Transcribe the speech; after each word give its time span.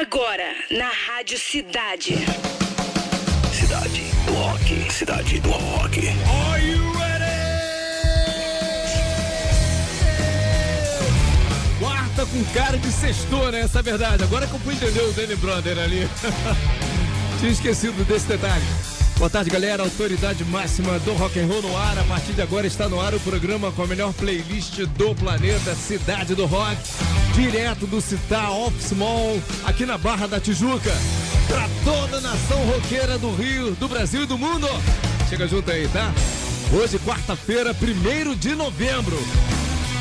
Agora, 0.00 0.56
na 0.72 0.88
Rádio 0.88 1.38
Cidade. 1.38 2.16
Cidade 3.52 4.02
do 4.26 4.32
Rock. 4.32 4.92
Cidade 4.92 5.38
do 5.38 5.50
Rock. 5.50 6.08
Are 6.08 6.68
you 6.68 6.92
ready? 6.94 7.24
Quarta 11.78 12.26
com 12.26 12.44
cara 12.52 12.76
de 12.76 12.90
sextou, 12.90 13.52
né? 13.52 13.60
Essa 13.60 13.78
é 13.78 13.80
a 13.80 13.82
verdade. 13.82 14.24
Agora 14.24 14.48
que 14.48 14.54
eu 14.54 14.58
fui 14.58 14.74
entender 14.74 15.00
o 15.00 15.12
Danny 15.12 15.36
Brother 15.36 15.78
ali. 15.78 16.08
Tinha 17.38 17.52
esquecido 17.52 18.04
desse 18.04 18.26
detalhe. 18.26 18.64
Boa 19.16 19.30
tarde, 19.30 19.48
galera. 19.48 19.84
Autoridade 19.84 20.44
máxima 20.46 20.98
do 20.98 21.12
rock 21.12 21.38
and 21.38 21.46
roll 21.46 21.62
no 21.62 21.76
ar. 21.76 21.96
A 22.00 22.04
partir 22.04 22.32
de 22.32 22.42
agora 22.42 22.66
está 22.66 22.88
no 22.88 23.00
ar 23.00 23.14
o 23.14 23.20
programa 23.20 23.70
com 23.70 23.84
a 23.84 23.86
melhor 23.86 24.12
playlist 24.12 24.76
do 24.98 25.14
planeta, 25.14 25.72
Cidade 25.76 26.34
do 26.34 26.46
Rock, 26.46 26.76
direto 27.34 27.84
do 27.86 28.00
Citar 28.00 28.52
Office 28.52 28.92
Mall, 28.92 29.42
aqui 29.64 29.84
na 29.84 29.98
Barra 29.98 30.28
da 30.28 30.38
Tijuca, 30.38 30.92
para 31.48 31.68
toda 31.84 32.18
a 32.18 32.20
nação 32.20 32.64
roqueira 32.66 33.18
do 33.18 33.34
Rio, 33.34 33.72
do 33.72 33.88
Brasil 33.88 34.22
e 34.22 34.26
do 34.26 34.38
mundo. 34.38 34.68
Chega 35.28 35.48
junto 35.48 35.68
aí, 35.70 35.88
tá? 35.88 36.12
Hoje, 36.72 36.96
quarta-feira, 37.00 37.74
1 37.74 38.36
de 38.36 38.54
novembro. 38.54 39.18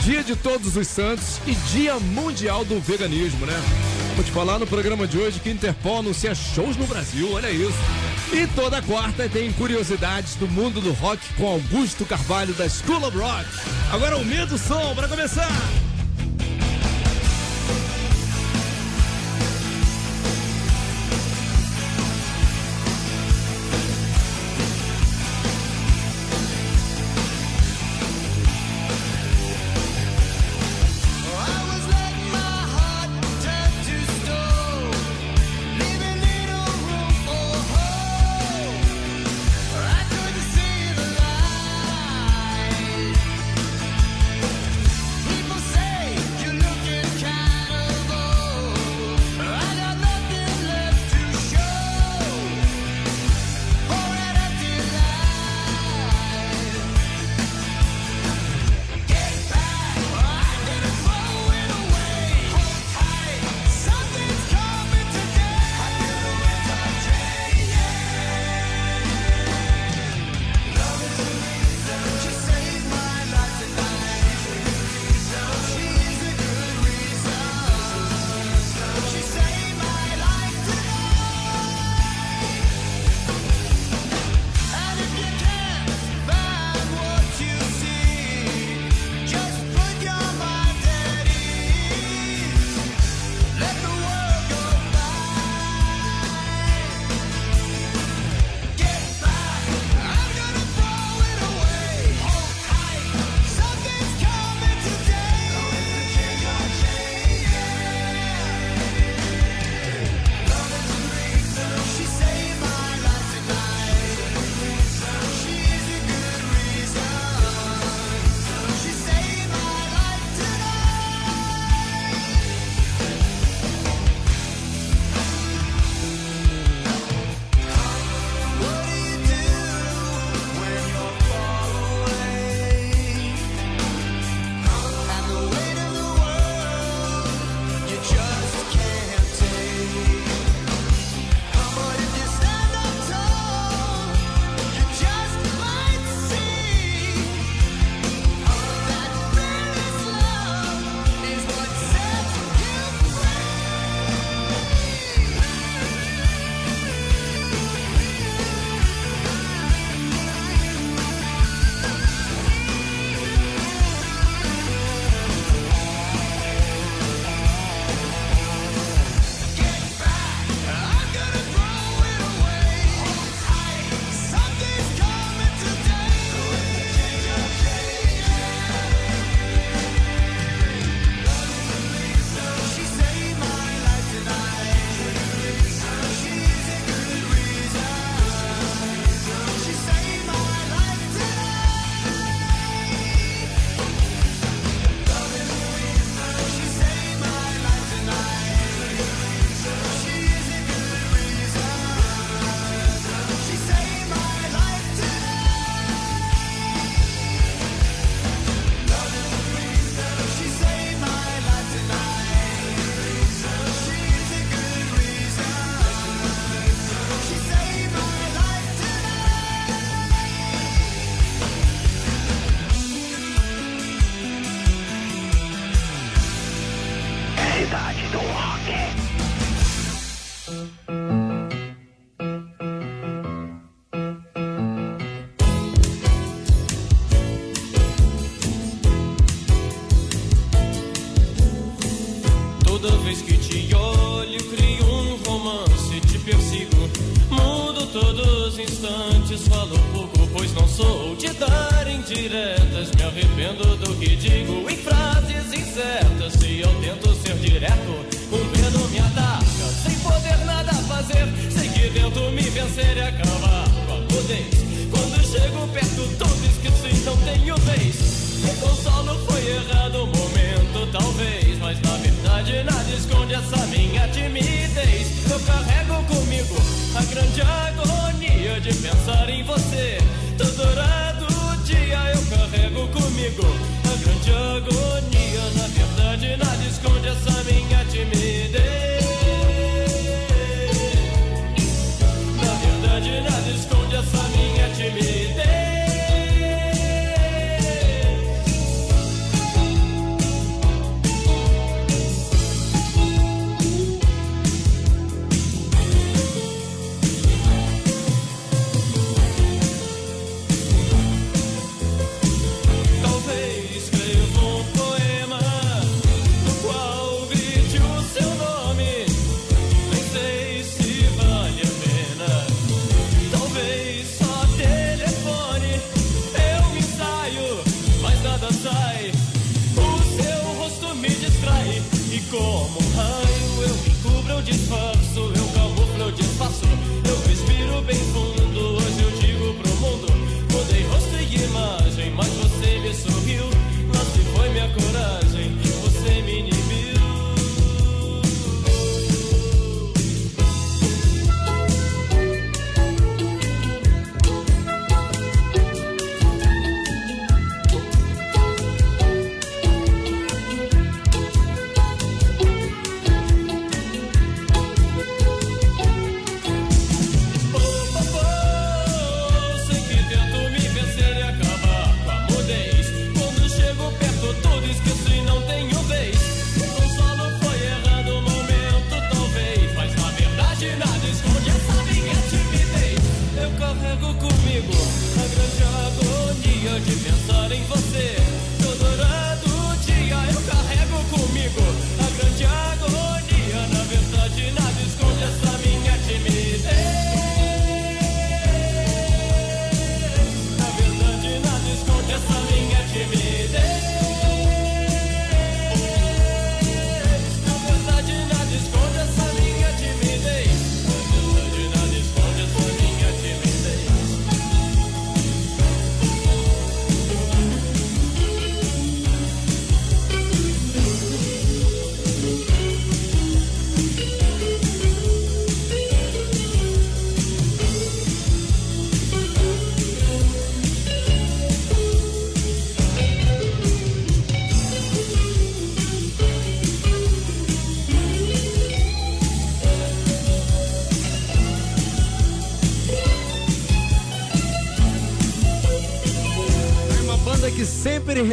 Dia 0.03 0.23
de 0.23 0.35
Todos 0.35 0.77
os 0.77 0.87
Santos 0.87 1.39
e 1.47 1.55
Dia 1.71 1.99
Mundial 1.99 2.63
do 2.65 2.79
Veganismo, 2.79 3.47
né? 3.47 3.59
Vou 4.15 4.23
te 4.23 4.31
falar 4.31 4.59
no 4.59 4.67
programa 4.67 5.07
de 5.07 5.17
hoje 5.17 5.39
que 5.39 5.49
Interpol 5.49 5.99
anuncia 5.99 6.35
shows 6.35 6.77
no 6.77 6.85
Brasil, 6.85 7.31
olha 7.33 7.49
isso. 7.49 7.73
E 8.31 8.45
toda 8.47 8.81
quarta 8.83 9.27
tem 9.27 9.51
curiosidades 9.53 10.35
do 10.35 10.47
mundo 10.47 10.79
do 10.79 10.93
rock 10.93 11.21
com 11.33 11.47
Augusto 11.47 12.05
Carvalho 12.05 12.53
da 12.53 12.69
School 12.69 13.03
of 13.07 13.17
Rock. 13.17 13.45
Agora 13.91 14.17
o 14.17 14.25
medo 14.25 14.55
som 14.55 14.93
para 14.93 15.07
começar. 15.07 15.49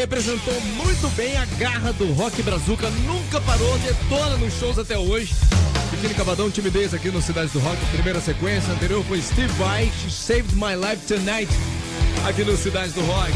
Representou 0.00 0.58
muito 0.82 1.14
bem 1.14 1.36
a 1.36 1.44
garra 1.58 1.92
do 1.92 2.10
rock 2.14 2.42
brazuca, 2.42 2.88
nunca 3.04 3.38
parou, 3.42 3.78
detona 3.80 4.38
nos 4.38 4.54
shows 4.54 4.78
até 4.78 4.96
hoje. 4.96 5.34
Biquíni 5.90 6.14
Cavadão, 6.14 6.50
timidez 6.50 6.94
aqui 6.94 7.10
no 7.10 7.20
Cidade 7.20 7.50
do 7.50 7.58
Rock, 7.58 7.76
primeira 7.92 8.18
sequência, 8.18 8.72
anterior 8.72 9.04
foi 9.04 9.20
Steve 9.20 9.52
Vai, 9.58 9.92
Saved 10.08 10.54
My 10.54 10.74
Life 10.74 11.06
Tonight, 11.06 11.52
aqui 12.26 12.44
no 12.44 12.56
Cidade 12.56 12.92
do 12.92 13.02
Rock. 13.02 13.32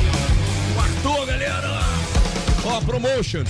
Arthur, 0.79 1.27
galera! 1.27 1.81
Ó, 2.65 2.81
promotion. 2.81 3.45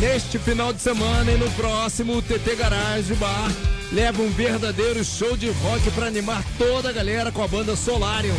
Neste 0.00 0.38
final 0.38 0.72
de 0.72 0.80
semana 0.80 1.30
e 1.30 1.36
no 1.36 1.50
próximo, 1.50 2.16
o 2.16 2.22
TT 2.22 2.56
Garage 2.56 3.12
Bar 3.16 3.52
leva 3.92 4.22
um 4.22 4.30
verdadeiro 4.30 5.04
show 5.04 5.36
de 5.36 5.50
rock 5.50 5.90
para 5.90 6.06
animar 6.06 6.42
toda 6.56 6.88
a 6.88 6.92
galera 6.92 7.30
com 7.30 7.42
a 7.42 7.48
banda 7.48 7.76
Solarium, 7.76 8.36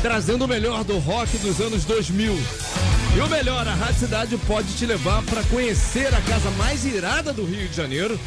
trazendo 0.00 0.46
o 0.46 0.48
melhor 0.48 0.82
do 0.82 0.96
rock 0.98 1.36
dos 1.36 1.60
anos 1.60 1.84
2000. 1.84 2.65
E 3.16 3.18
o 3.18 3.28
melhor, 3.28 3.66
a 3.66 3.74
Rádio 3.74 4.00
Cidade 4.00 4.36
pode 4.46 4.74
te 4.74 4.84
levar 4.84 5.22
para 5.22 5.42
conhecer 5.44 6.14
a 6.14 6.20
casa 6.20 6.50
mais 6.58 6.84
irada 6.84 7.32
do 7.32 7.46
Rio 7.46 7.66
de 7.66 7.74
Janeiro 7.74 8.20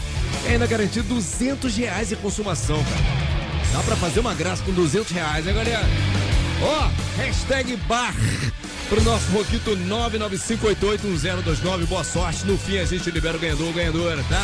e 0.44 0.48
ainda 0.48 0.66
garantir 0.66 1.04
200 1.04 1.78
reais 1.78 2.12
em 2.12 2.16
consumação, 2.16 2.84
cara. 2.84 3.04
Dá 3.72 3.84
pra 3.84 3.96
fazer 3.96 4.20
uma 4.20 4.34
graça 4.34 4.64
com 4.64 4.72
200 4.72 5.12
reais, 5.12 5.46
né, 5.46 5.54
galera? 5.54 5.86
Ó, 6.64 6.90
hashtag 7.18 7.76
bar 7.88 8.16
pro 8.90 9.00
nosso 9.04 9.32
Roquito 9.32 9.78
995881029. 9.78 11.86
Boa 11.86 12.04
sorte. 12.04 12.48
No 12.48 12.58
fim 12.58 12.80
a 12.80 12.86
gente 12.86 13.12
libera 13.12 13.38
o 13.38 13.40
ganhador 13.40 13.68
ou 13.68 13.74
ganhadora, 13.74 14.26
tá? 14.28 14.44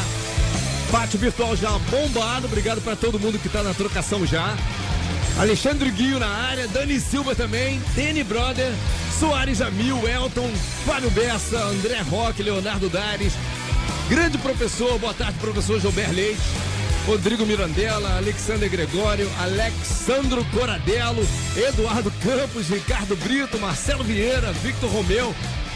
Pátio 0.92 1.18
virtual 1.18 1.56
já 1.56 1.72
bombado. 1.90 2.46
Obrigado 2.46 2.82
pra 2.82 2.96
todo 2.96 3.20
mundo 3.20 3.40
que 3.40 3.50
tá 3.50 3.64
na 3.64 3.74
trocação 3.74 4.24
já. 4.28 4.56
Alexandre 5.40 5.90
Guio 5.90 6.20
na 6.20 6.30
área, 6.30 6.68
Dani 6.68 7.00
Silva 7.00 7.34
também, 7.36 7.82
Danny 7.96 8.24
Brother, 8.24 8.72
Soares 9.20 9.60
Jamil, 9.60 9.96
Elton, 10.08 10.52
Fábio 10.86 11.10
Bessa, 11.12 11.58
André 11.58 12.02
Roque, 12.02 12.44
Leonardo 12.44 12.90
Dares, 12.90 13.34
grande 14.10 14.38
professor, 14.38 15.00
boa 15.00 15.14
tarde, 15.14 15.38
professor 15.40 15.80
Gilberto 15.80 16.14
Leite, 16.14 16.42
Rodrigo 17.08 17.46
Mirandela, 17.46 18.18
Alexander 18.18 18.68
Gregório, 18.68 19.30
Alexandro 19.40 20.44
Coradello, 20.54 21.26
Eduardo 21.56 22.12
Campos, 22.22 22.68
Ricardo 22.68 23.16
Brito, 23.16 23.58
Marcelo 23.58 24.04
Vieira, 24.04 24.52
Victor 24.62 24.90
Romeu, 24.90 25.34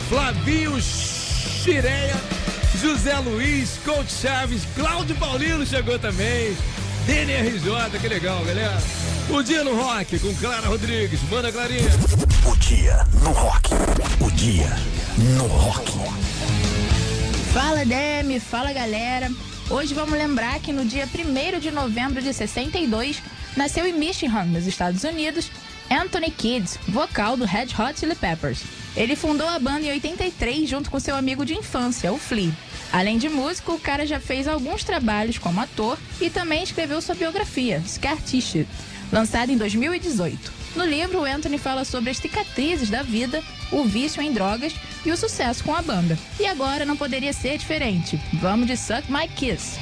Flavio 0.10 0.77
Chireia, 0.81 2.15
José 2.81 3.15
Luiz, 3.19 3.79
Coach 3.86 4.12
Chaves, 4.12 4.63
Cláudio 4.75 5.15
Paulino 5.15 5.65
chegou 5.65 5.98
também. 5.98 6.58
DNRJ, 7.05 8.00
que 8.01 8.08
legal, 8.08 8.43
galera. 8.43 8.77
O 9.31 9.43
dia 9.43 9.63
no 9.63 9.75
rock 9.75 10.17
com 10.17 10.33
Clara 10.36 10.67
Rodrigues. 10.67 11.21
Manda, 11.29 11.51
Clarinha. 11.51 11.89
O 12.51 12.55
dia 12.57 13.05
no 13.24 13.31
rock. 13.31 13.69
O 14.25 14.31
dia 14.31 14.67
no 15.17 15.45
rock. 15.45 15.91
Fala 17.53 17.86
Demi, 17.86 18.39
fala 18.39 18.74
galera. 18.74 19.31
Hoje 19.69 19.93
vamos 19.93 20.17
lembrar 20.17 20.59
que 20.59 20.74
no 20.74 20.83
dia 20.83 21.07
1 21.07 21.59
de 21.59 21.69
novembro 21.69 22.24
de 22.24 22.33
62 22.33 23.21
nasceu 23.55 23.86
em 23.86 23.93
Michigan, 23.93 24.45
nos 24.45 24.65
Estados 24.65 25.03
Unidos, 25.03 25.51
Anthony 25.91 26.31
Kidd, 26.31 26.67
vocal 26.88 27.38
do 27.38 27.45
Red 27.45 27.67
Hot 27.77 28.00
Chili 28.00 28.15
Peppers. 28.15 28.63
Ele 28.95 29.15
fundou 29.15 29.48
a 29.48 29.59
banda 29.59 29.86
em 29.86 29.91
83 29.91 30.67
junto 30.67 30.89
com 30.89 31.00
seu 31.00 31.15
amigo 31.15 31.45
de 31.45 31.53
infância, 31.53 32.12
o 32.12 32.17
Flea. 32.17 32.51
Além 32.91 33.19
de 33.19 33.29
músico, 33.29 33.74
o 33.74 33.79
cara 33.79 34.07
já 34.07 34.19
fez 34.19 34.48
alguns 34.48 34.83
trabalhos 34.83 35.38
como 35.38 35.62
ator 35.62 36.00
e 36.19 36.31
também 36.31 36.63
escreveu 36.63 37.00
sua 37.00 37.13
biografia, 37.13 37.83
Scar 37.88 38.17
Tissue, 38.17 38.67
lançada 39.11 39.51
em 39.51 39.57
2018. 39.57 40.51
No 40.75 40.85
livro, 40.85 41.23
Anthony 41.23 41.57
fala 41.57 41.83
sobre 41.83 42.11
as 42.11 42.17
cicatrizes 42.17 42.89
da 42.89 43.01
vida, 43.01 43.41
o 43.71 43.83
vício 43.83 44.21
em 44.21 44.31
drogas 44.31 44.73
e 45.05 45.11
o 45.11 45.17
sucesso 45.17 45.63
com 45.63 45.75
a 45.75 45.81
banda. 45.81 46.17
E 46.39 46.45
agora 46.45 46.85
não 46.85 46.95
poderia 46.95 47.33
ser 47.33 47.57
diferente. 47.57 48.19
Vamos 48.33 48.67
de 48.67 48.77
Suck 48.77 49.11
My 49.11 49.27
Kiss. 49.27 49.77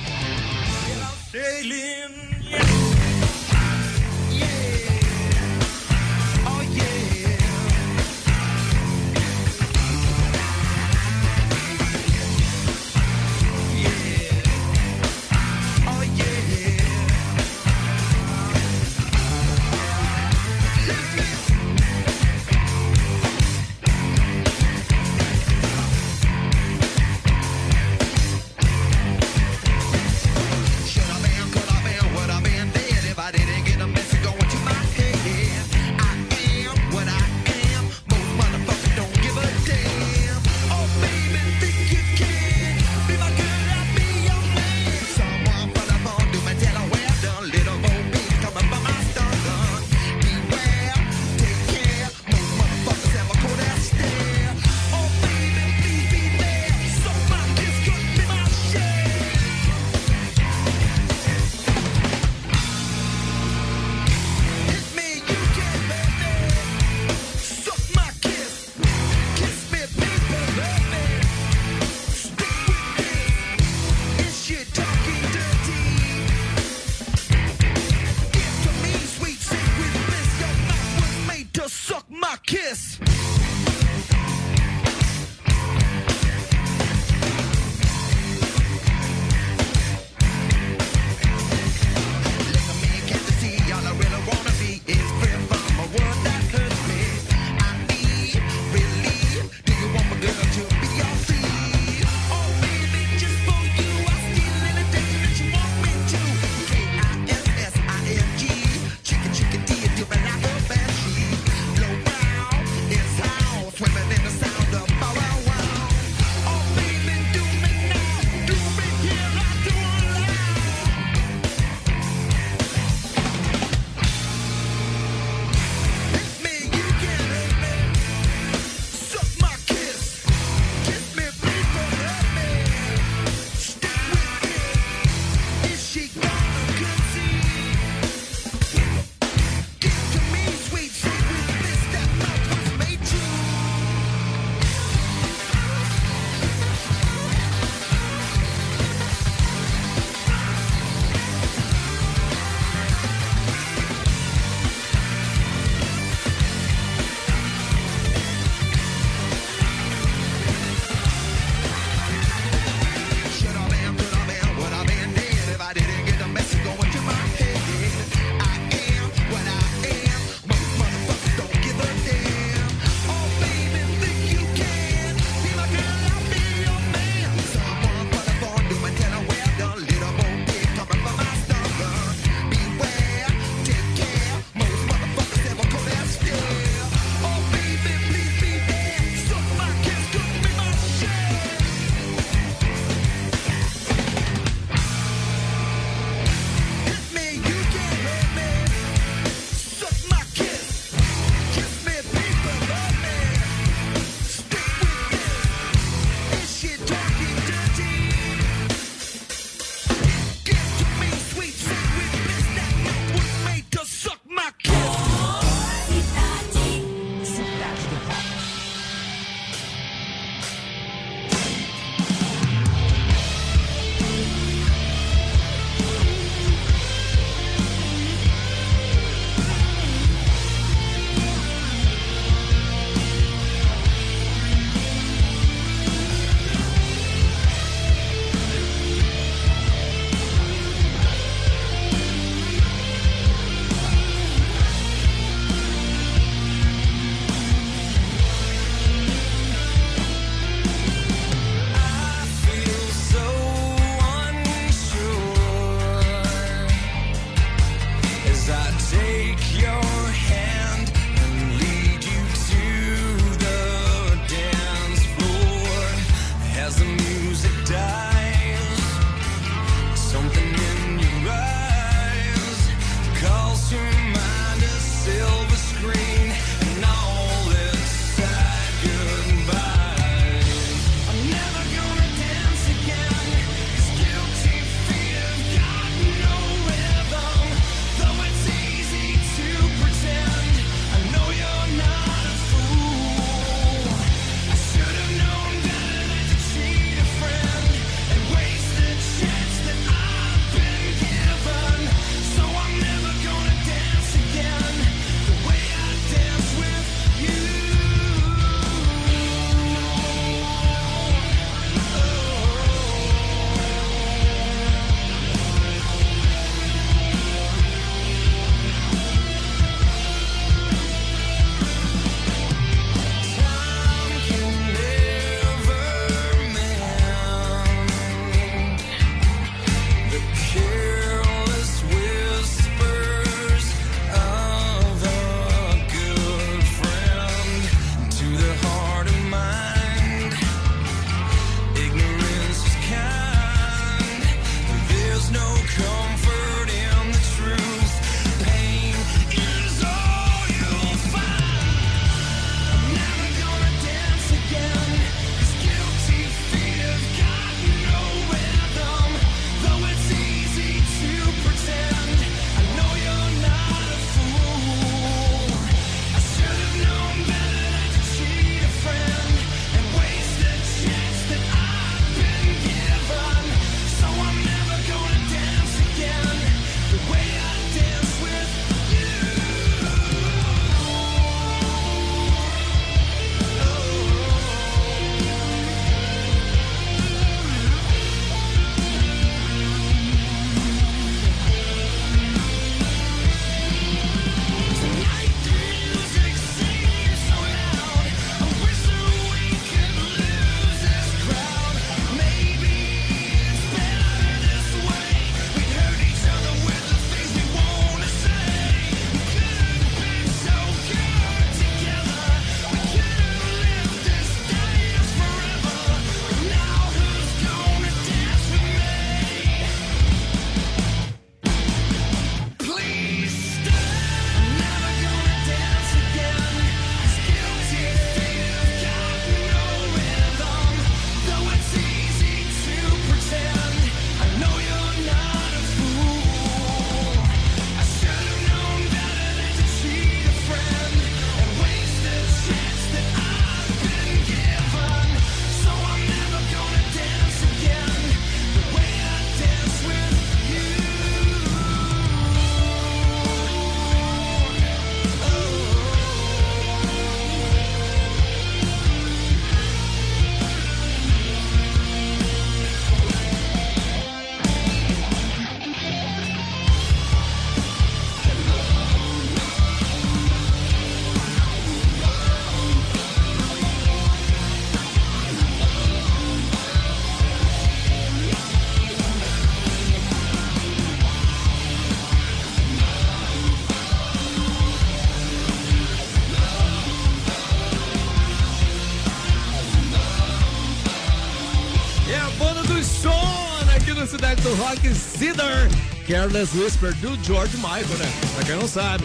Rock 494.57 494.93
Cedar, 494.93 495.67
Careless 496.07 496.57
Whisper 496.57 496.93
do 496.95 497.21
George 497.23 497.57
Michael, 497.57 497.97
né? 497.99 498.11
Pra 498.35 498.45
quem 498.45 498.55
não 498.55 498.67
sabe. 498.67 499.03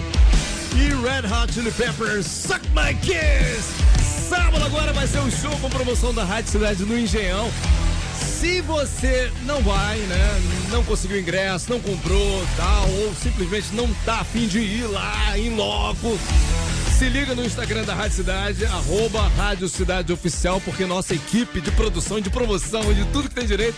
E 0.74 0.88
Red 1.02 1.26
Hot 1.26 1.52
Chili 1.52 1.72
Peppers, 1.72 2.26
Suck 2.26 2.60
My 2.68 2.94
Kiss. 3.00 3.64
Sábado 4.28 4.64
agora 4.64 4.92
vai 4.92 5.06
ser 5.06 5.18
um 5.18 5.30
show 5.30 5.50
com 5.60 5.68
promoção 5.68 6.14
da 6.14 6.24
Rádio 6.24 6.52
Cidade 6.52 6.84
no 6.84 6.96
Engenhão. 6.96 7.50
Se 8.14 8.60
você 8.60 9.30
não 9.44 9.60
vai, 9.62 9.98
né, 9.98 10.40
não 10.70 10.84
conseguiu 10.84 11.20
ingresso, 11.20 11.70
não 11.70 11.80
comprou, 11.80 12.46
tal, 12.56 12.88
ou 12.88 13.14
simplesmente 13.14 13.74
não 13.74 13.92
tá 14.04 14.20
afim 14.20 14.46
de 14.46 14.58
ir 14.60 14.86
lá 14.86 15.36
em 15.36 15.54
loco, 15.54 16.18
se 16.98 17.08
liga 17.08 17.34
no 17.34 17.44
Instagram 17.44 17.84
da 17.84 17.94
Rádio 17.94 18.16
Cidade, 18.16 18.64
arroba 18.66 19.28
Rádio 19.36 19.68
Cidade 19.68 20.12
Oficial, 20.12 20.60
porque 20.60 20.86
nossa 20.86 21.14
equipe 21.14 21.60
de 21.60 21.70
produção, 21.72 22.20
de 22.20 22.30
promoção, 22.30 22.92
de 22.94 23.04
tudo 23.06 23.28
que 23.28 23.34
tem 23.34 23.46
direito, 23.46 23.76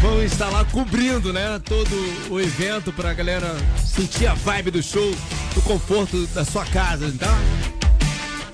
vão 0.00 0.22
estar 0.22 0.48
lá 0.48 0.64
cobrindo, 0.64 1.32
né, 1.32 1.60
todo 1.64 1.90
o 2.30 2.40
evento 2.40 2.92
pra 2.92 3.12
galera 3.12 3.54
sentir 3.84 4.26
a 4.26 4.34
vibe 4.34 4.70
do 4.70 4.82
show, 4.82 5.14
do 5.54 5.62
conforto 5.62 6.26
da 6.28 6.44
sua 6.44 6.64
casa, 6.64 7.12
tá? 7.18 7.38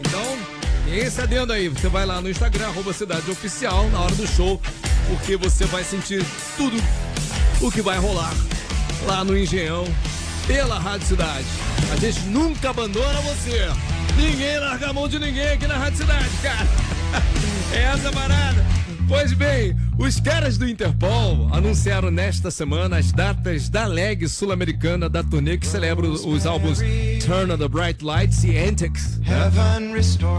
Então, 0.00 0.38
esse 0.92 1.20
adendo 1.20 1.52
aí. 1.52 1.68
Você 1.68 1.88
vai 1.88 2.04
lá 2.04 2.20
no 2.20 2.28
Instagram, 2.28 2.66
arroba 2.66 2.92
Cidade 2.92 3.30
Oficial, 3.30 3.88
na 3.90 4.00
hora 4.00 4.14
do 4.14 4.26
show, 4.26 4.60
porque 5.08 5.36
você 5.36 5.64
vai 5.66 5.84
sentir 5.84 6.24
tudo 6.56 6.76
o 7.60 7.70
que 7.70 7.80
vai 7.80 7.98
rolar 7.98 8.34
lá 9.06 9.24
no 9.24 9.38
Engenhão, 9.38 9.84
pela 10.46 10.78
Rádio 10.78 11.06
Cidade. 11.06 11.46
A 11.92 11.96
gente 11.96 12.20
nunca 12.22 12.70
abandona 12.70 13.20
você. 13.20 13.68
Ninguém 14.16 14.58
larga 14.58 14.90
a 14.90 14.92
mão 14.92 15.08
de 15.08 15.18
ninguém 15.18 15.48
aqui 15.48 15.66
na 15.66 15.76
Rádio 15.76 15.98
Cidade, 15.98 16.30
cara. 16.42 16.66
É 17.72 17.82
essa 17.82 18.08
a 18.08 18.12
parada. 18.12 18.64
Pois 19.08 19.32
bem, 19.32 19.76
os 19.98 20.20
caras 20.20 20.58
do 20.58 20.68
Interpol 20.68 21.48
anunciaram 21.52 22.10
nesta 22.10 22.50
semana 22.50 22.98
as 22.98 23.10
datas 23.12 23.68
da 23.68 23.86
leg 23.86 24.28
sul-americana 24.28 25.08
da 25.08 25.22
turnê 25.22 25.56
que 25.56 25.66
celebra 25.66 26.06
os 26.06 26.46
álbuns 26.46 26.78
Turn 27.24 27.52
on 27.52 27.58
the 27.58 27.68
Bright 27.68 28.04
Lights 28.04 28.44
e 28.44 28.56
Antics. 28.58 29.18
né? 29.18 29.34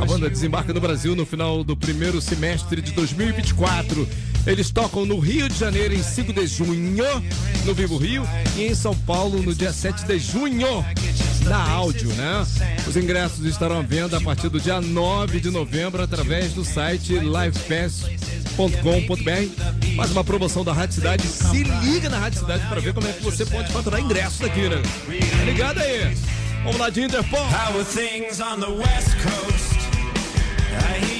A 0.03 0.05
banda 0.05 0.29
desembarca 0.29 0.73
no 0.73 0.79
Brasil 0.79 1.15
no 1.15 1.25
final 1.25 1.63
do 1.63 1.75
primeiro 1.75 2.21
semestre 2.21 2.81
de 2.81 2.91
2024. 2.93 4.07
Eles 4.47 4.71
tocam 4.71 5.05
no 5.05 5.19
Rio 5.19 5.47
de 5.49 5.59
Janeiro 5.59 5.93
em 5.93 6.01
5 6.01 6.31
de 6.31 6.47
junho, 6.47 7.03
no 7.65 7.73
Vivo 7.73 7.97
Rio, 7.97 8.23
e 8.55 8.63
em 8.63 8.73
São 8.73 8.95
Paulo 8.95 9.41
no 9.41 9.53
dia 9.53 9.73
7 9.73 10.05
de 10.05 10.17
junho, 10.17 10.85
na 11.43 11.69
áudio, 11.69 12.07
né? 12.13 12.47
Os 12.87 12.95
ingressos 12.95 13.45
estarão 13.45 13.79
à 13.79 13.81
venda 13.81 14.15
a 14.17 14.21
partir 14.21 14.47
do 14.47 14.57
dia 14.57 14.79
9 14.79 15.41
de 15.41 15.51
novembro 15.51 16.01
através 16.01 16.53
do 16.53 16.63
site 16.63 17.19
livefest.com.br. 17.19 19.95
Mais 19.95 20.11
uma 20.11 20.23
promoção 20.23 20.63
da 20.63 20.71
Rádio 20.71 20.95
Cidade. 20.95 21.27
Se 21.27 21.63
liga 21.63 22.07
na 22.09 22.17
Rádio 22.17 22.39
Cidade 22.39 22.65
para 22.67 22.79
ver 22.79 22.93
como 22.93 23.05
é 23.05 23.11
que 23.11 23.23
você 23.23 23.45
pode 23.45 23.69
faturar 23.73 23.99
ingressos 23.99 24.43
aqui, 24.43 24.69
né? 24.69 24.81
Tá 25.37 25.43
ligado 25.43 25.79
aí? 25.79 26.15
Vamos 26.63 26.79
lá 26.79 26.89
de 26.89 27.01
Interpol. 27.01 27.41
How 27.41 27.77
are 27.77 27.83
things 27.83 28.39
on 28.39 28.61
the 28.61 28.69
West 28.69 29.13
Coast? 29.23 29.75
I 30.79 30.99
hear 31.05 31.16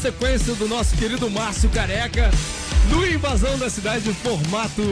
sequência 0.00 0.54
do 0.54 0.66
nosso 0.66 0.96
querido 0.96 1.28
Márcio 1.28 1.68
Careca 1.68 2.30
no 2.88 3.06
Invasão 3.06 3.58
da 3.58 3.68
Cidade 3.68 4.08
em 4.08 4.14
formato 4.14 4.82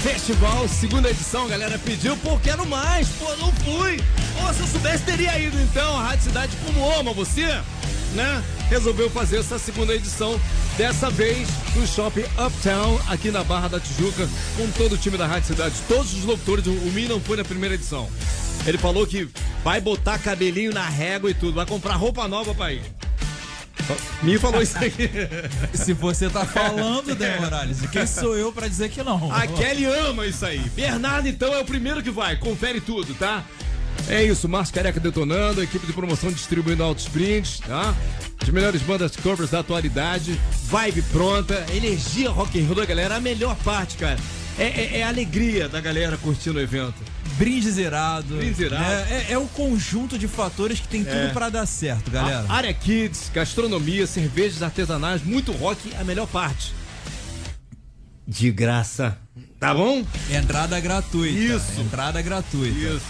festival, 0.00 0.68
segunda 0.68 1.10
edição. 1.10 1.48
Galera 1.48 1.76
pediu, 1.76 2.16
pô, 2.18 2.38
quero 2.38 2.64
mais, 2.64 3.08
pô, 3.18 3.34
não 3.36 3.50
fui. 3.50 4.00
Pô, 4.38 4.52
se 4.52 4.60
eu 4.60 4.66
soubesse, 4.68 5.02
teria 5.02 5.36
ido 5.40 5.60
então. 5.60 5.98
A 5.98 6.04
Rádio 6.04 6.26
Cidade, 6.26 6.56
como 6.64 6.88
ama 7.00 7.12
você, 7.12 7.46
né? 8.14 8.44
Resolveu 8.70 9.10
fazer 9.10 9.38
essa 9.38 9.58
segunda 9.58 9.92
edição, 9.92 10.40
dessa 10.78 11.10
vez 11.10 11.48
no 11.74 11.84
Shopping 11.84 12.24
Uptown, 12.38 13.00
aqui 13.08 13.32
na 13.32 13.42
Barra 13.42 13.66
da 13.66 13.80
Tijuca, 13.80 14.28
com 14.56 14.70
todo 14.70 14.92
o 14.92 14.98
time 14.98 15.18
da 15.18 15.26
Rádio 15.26 15.48
Cidade. 15.48 15.74
Todos 15.88 16.14
os 16.14 16.24
locutores, 16.24 16.64
o 16.66 16.92
Mi 16.92 17.08
não 17.08 17.20
foi 17.20 17.36
na 17.36 17.44
primeira 17.44 17.74
edição. 17.74 18.08
Ele 18.64 18.78
falou 18.78 19.04
que 19.04 19.28
vai 19.64 19.80
botar 19.80 20.16
cabelinho 20.18 20.72
na 20.72 20.88
régua 20.88 21.28
e 21.28 21.34
tudo, 21.34 21.54
vai 21.54 21.66
comprar 21.66 21.96
roupa 21.96 22.28
nova 22.28 22.54
pra 22.54 22.72
ir. 22.72 23.03
Me 24.22 24.38
falou 24.38 24.62
isso 24.62 24.76
aí. 24.78 24.92
Se 25.74 25.92
você 25.92 26.28
tá 26.30 26.44
falando, 26.44 27.14
Dan 27.16 27.36
Morales, 27.40 27.78
quem 27.92 28.06
sou 28.06 28.36
eu 28.36 28.52
pra 28.52 28.66
dizer 28.68 28.88
que 28.90 29.02
não? 29.02 29.30
A 29.32 29.46
Kelly 29.46 29.84
ama 29.84 30.26
isso 30.26 30.44
aí. 30.46 30.58
Bernardo, 30.74 31.28
então, 31.28 31.52
é 31.52 31.60
o 31.60 31.64
primeiro 31.64 32.02
que 32.02 32.10
vai. 32.10 32.36
Confere 32.36 32.80
tudo, 32.80 33.14
tá? 33.14 33.44
É 34.08 34.22
isso, 34.24 34.48
Márcio 34.48 34.74
Careca 34.74 34.98
detonando, 34.98 35.62
equipe 35.62 35.86
de 35.86 35.92
promoção 35.92 36.30
distribuindo 36.32 36.82
altos 36.82 37.06
brindes, 37.06 37.60
tá? 37.60 37.94
As 38.42 38.48
melhores 38.48 38.82
bandas 38.82 39.14
covers 39.16 39.50
da 39.50 39.60
atualidade, 39.60 40.38
vibe 40.64 41.02
pronta, 41.12 41.64
energia 41.72 42.28
rock 42.30 42.60
and 42.60 42.66
roll 42.66 42.74
da 42.74 42.84
galera, 42.84 43.16
a 43.16 43.20
melhor 43.20 43.54
parte, 43.56 43.96
cara. 43.96 44.18
É, 44.58 44.64
é- 44.64 44.98
é 44.98 45.02
a 45.04 45.08
alegria 45.08 45.68
da 45.68 45.80
galera 45.80 46.16
curtindo 46.16 46.58
o 46.58 46.62
evento. 46.62 46.94
Brinde 47.36 47.70
zerado. 47.70 48.36
Brinde 48.36 48.54
zerado. 48.54 48.82
né? 48.84 49.26
É, 49.28 49.32
é 49.32 49.38
o 49.38 49.46
conjunto 49.46 50.16
de 50.18 50.28
fatores 50.28 50.78
que 50.80 50.88
tem 50.88 51.02
tudo 51.04 51.16
É. 51.16 51.28
pra 51.28 51.48
dar 51.48 51.66
certo, 51.66 52.10
galera. 52.10 52.44
A 52.48 52.54
área 52.54 52.72
kids, 52.72 53.30
gastronomia, 53.32 54.06
cervejas 54.06 54.62
artesanais, 54.62 55.22
muito 55.22 55.50
rock, 55.52 55.92
a 55.98 56.04
melhor 56.04 56.26
parte. 56.26 56.72
De 58.26 58.50
graça. 58.50 59.18
Tá 59.58 59.74
bom? 59.74 60.04
Entrada 60.30 60.78
gratuita. 60.80 61.38
Isso. 61.38 61.80
Entrada 61.80 62.22
gratuita. 62.22 62.78
Isso. 62.78 63.04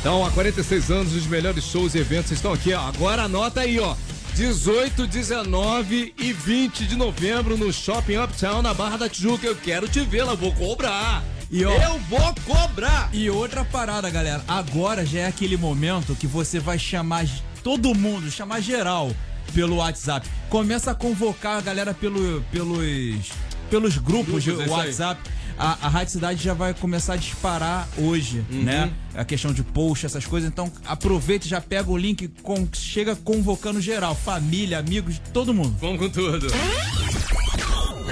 Então, 0.00 0.24
há 0.24 0.30
46 0.30 0.90
anos, 0.90 1.14
os 1.14 1.26
melhores 1.26 1.62
shows 1.64 1.94
e 1.94 1.98
eventos 1.98 2.32
estão 2.32 2.52
aqui, 2.52 2.72
ó. 2.72 2.88
Agora 2.88 3.24
anota 3.24 3.60
aí, 3.60 3.78
ó. 3.78 3.94
18, 4.34 5.06
19 5.06 6.14
e 6.16 6.32
20 6.32 6.86
de 6.86 6.96
novembro 6.96 7.58
no 7.58 7.72
Shopping 7.72 8.16
Uptown, 8.16 8.62
na 8.62 8.72
Barra 8.72 8.96
da 8.96 9.08
Tijuca. 9.08 9.46
Eu 9.46 9.56
quero 9.56 9.88
te 9.88 10.00
ver 10.00 10.22
lá, 10.24 10.34
vou 10.34 10.52
cobrar. 10.52 11.22
E, 11.50 11.64
ó, 11.64 11.72
Eu 11.72 11.98
vou 12.08 12.34
cobrar. 12.46 13.10
E 13.12 13.28
outra 13.28 13.64
parada, 13.64 14.08
galera. 14.10 14.42
Agora 14.46 15.04
já 15.04 15.20
é 15.20 15.26
aquele 15.26 15.56
momento 15.56 16.14
que 16.14 16.26
você 16.26 16.58
vai 16.60 16.78
chamar 16.78 17.26
todo 17.64 17.94
mundo, 17.94 18.30
chamar 18.30 18.60
geral 18.60 19.10
pelo 19.52 19.76
WhatsApp. 19.76 20.28
Começa 20.48 20.92
a 20.92 20.94
convocar 20.94 21.58
a 21.58 21.60
galera 21.60 21.92
pelo, 21.92 22.40
pelos, 22.52 23.30
pelos 23.68 23.98
grupos, 23.98 24.44
Grupos, 24.44 24.48
é 24.48 24.52
de 24.54 24.62
aí. 24.62 24.68
WhatsApp. 24.68 25.20
A, 25.58 25.72
a 25.86 25.88
Rádio 25.90 26.12
Cidade 26.14 26.42
já 26.42 26.54
vai 26.54 26.72
começar 26.72 27.14
a 27.14 27.16
disparar 27.16 27.86
hoje, 27.98 28.42
Uhum. 28.50 28.62
né? 28.62 28.90
A 29.14 29.24
questão 29.26 29.52
de 29.52 29.62
post, 29.62 30.06
essas 30.06 30.24
coisas. 30.24 30.48
Então 30.48 30.72
aproveite, 30.86 31.46
já 31.48 31.60
pega 31.60 31.90
o 31.90 31.96
link, 31.98 32.28
com, 32.42 32.66
chega 32.72 33.14
convocando 33.16 33.78
geral, 33.80 34.14
família, 34.14 34.78
amigos, 34.78 35.20
todo 35.34 35.52
mundo. 35.52 35.76
Vamos 35.80 35.98
com 35.98 36.08
tudo. 36.08 36.46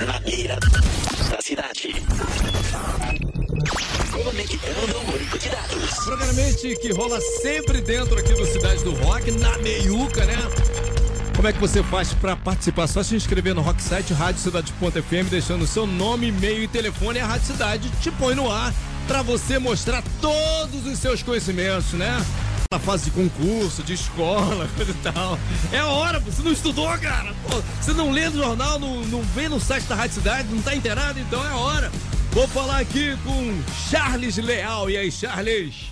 Na 0.07 0.21
beira 0.21 0.57
da 0.57 1.41
cidade. 1.41 1.95
Conectando. 4.13 5.09
Programamente 6.05 6.77
que 6.77 6.93
rola 6.93 7.21
sempre 7.21 7.81
dentro 7.81 8.19
aqui 8.19 8.33
do 8.35 8.47
Cidade 8.47 8.83
do 8.85 8.93
Rock, 8.93 9.31
na 9.31 9.59
meiuca, 9.59 10.25
né? 10.25 10.37
Como 11.35 11.47
é 11.49 11.53
que 11.53 11.61
você 11.61 11.83
faz 11.83 12.13
pra 12.15 12.35
participar? 12.37 12.87
Só 12.87 13.03
se 13.03 13.15
inscrever 13.15 13.55
no 13.55 13.61
Rock 13.61 13.83
Site 13.83 14.13
Rádio 14.13 14.41
Cidade.fm, 14.41 15.29
deixando 15.31 15.67
seu 15.67 15.87
nome, 15.87 16.29
e-mail 16.29 16.63
e 16.63 16.69
telefone. 16.69 17.21
A 17.21 17.27
Rádio 17.27 17.47
Cidade 17.47 17.91
te 18.01 18.11
põe 18.11 18.35
no 18.35 18.51
ar 18.51 18.73
pra 19.07 19.23
você 19.23 19.59
mostrar 19.59 20.03
todos 20.21 20.87
os 20.87 20.99
seus 20.99 21.23
conhecimentos, 21.23 21.93
né? 21.93 22.25
Na 22.71 22.79
fase 22.79 23.05
de 23.07 23.11
concurso, 23.13 23.83
de 23.83 23.95
escola, 23.95 24.69
coisa 24.77 24.91
e 24.91 24.95
tal. 24.97 25.39
É 25.73 25.79
a 25.79 25.87
hora, 25.87 26.19
você 26.19 26.43
não 26.43 26.53
estudou, 26.53 26.87
cara. 26.99 27.33
Pô, 27.49 27.63
você 27.81 27.95
não 27.95 28.11
lê 28.11 28.29
no 28.29 28.37
jornal, 28.37 28.79
não, 28.79 29.01
não 29.05 29.23
vem 29.23 29.49
no 29.49 29.59
site 29.59 29.85
da 29.85 29.95
Rádio 29.95 30.17
Cidade, 30.17 30.49
não 30.51 30.61
tá 30.61 30.75
inteirado, 30.75 31.19
então 31.19 31.43
é 31.43 31.49
a 31.49 31.57
hora. 31.57 31.91
Vou 32.31 32.47
falar 32.47 32.81
aqui 32.81 33.17
com 33.25 33.59
Charles 33.89 34.37
Leal. 34.37 34.91
E 34.91 34.99
aí, 34.99 35.11
Charles? 35.11 35.91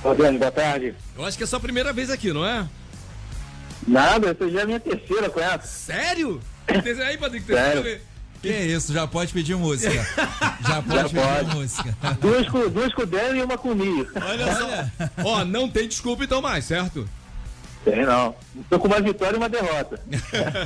Fabiano, 0.00 0.38
boa 0.38 0.52
tarde. 0.52 0.94
Eu 1.18 1.24
acho 1.24 1.36
que 1.36 1.42
é 1.42 1.46
a 1.46 1.48
sua 1.48 1.58
primeira 1.58 1.92
vez 1.92 2.08
aqui, 2.08 2.32
não 2.32 2.46
é? 2.46 2.68
Nada, 3.84 4.28
essa 4.30 4.48
já 4.48 4.60
é 4.60 4.62
a 4.62 4.66
minha 4.66 4.80
terceira 4.80 5.28
com 5.28 5.40
essa. 5.40 5.66
Sério? 5.66 6.40
Aí. 6.68 8.00
Que 8.48 8.56
isso, 8.66 8.92
já 8.92 9.06
pode 9.06 9.32
pedir 9.32 9.56
música. 9.56 9.92
Já 10.66 10.80
pode 10.80 11.10
pedir 11.10 11.22
pode. 11.22 11.56
música. 11.56 11.96
Duas 12.20 12.48
com, 12.48 12.68
duas 12.70 12.94
com 12.94 13.02
o 13.02 13.06
Délio 13.06 13.36
e 13.36 13.44
uma 13.44 13.58
comigo. 13.58 14.06
Olha 14.14 14.56
só. 14.56 15.08
Ó, 15.22 15.44
não 15.44 15.68
tem 15.68 15.86
desculpa 15.86 16.24
então 16.24 16.40
mais, 16.40 16.64
certo? 16.64 17.06
Tem 17.84 18.04
não. 18.04 18.34
Tô 18.70 18.78
com 18.78 18.88
uma 18.88 19.00
vitória 19.00 19.34
e 19.34 19.38
uma 19.38 19.48
derrota. 19.48 20.00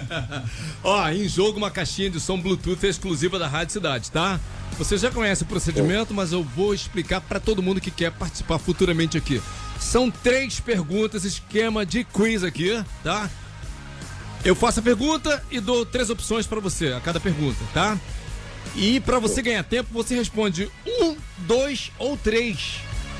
Ó, 0.84 1.08
em 1.08 1.28
jogo 1.28 1.58
uma 1.58 1.70
caixinha 1.70 2.08
de 2.08 2.20
som 2.20 2.40
Bluetooth 2.40 2.86
exclusiva 2.86 3.38
da 3.38 3.48
Rádio 3.48 3.72
Cidade, 3.72 4.10
tá? 4.10 4.38
Você 4.78 4.96
já 4.96 5.10
conhece 5.10 5.42
o 5.42 5.46
procedimento, 5.46 6.14
mas 6.14 6.30
eu 6.30 6.44
vou 6.44 6.72
explicar 6.72 7.20
pra 7.20 7.40
todo 7.40 7.60
mundo 7.62 7.80
que 7.80 7.90
quer 7.90 8.12
participar 8.12 8.58
futuramente 8.58 9.18
aqui. 9.18 9.42
São 9.80 10.10
três 10.10 10.60
perguntas, 10.60 11.24
esquema 11.24 11.84
de 11.84 12.04
quiz 12.04 12.44
aqui, 12.44 12.82
tá? 13.02 13.28
Eu 14.44 14.54
faço 14.54 14.80
a 14.80 14.82
pergunta 14.82 15.42
e 15.50 15.60
dou 15.60 15.84
três 15.84 16.10
opções 16.10 16.46
pra 16.46 16.60
você 16.60 16.92
a 16.92 17.00
cada 17.00 17.20
pergunta, 17.20 17.58
tá? 17.74 17.98
E 18.76 19.00
pra 19.00 19.18
você 19.18 19.42
ganhar 19.42 19.62
tempo, 19.64 19.90
você 19.92 20.14
responde 20.14 20.70
um, 20.86 21.16
dois 21.38 21.90
ou 21.98 22.16
três, 22.16 22.76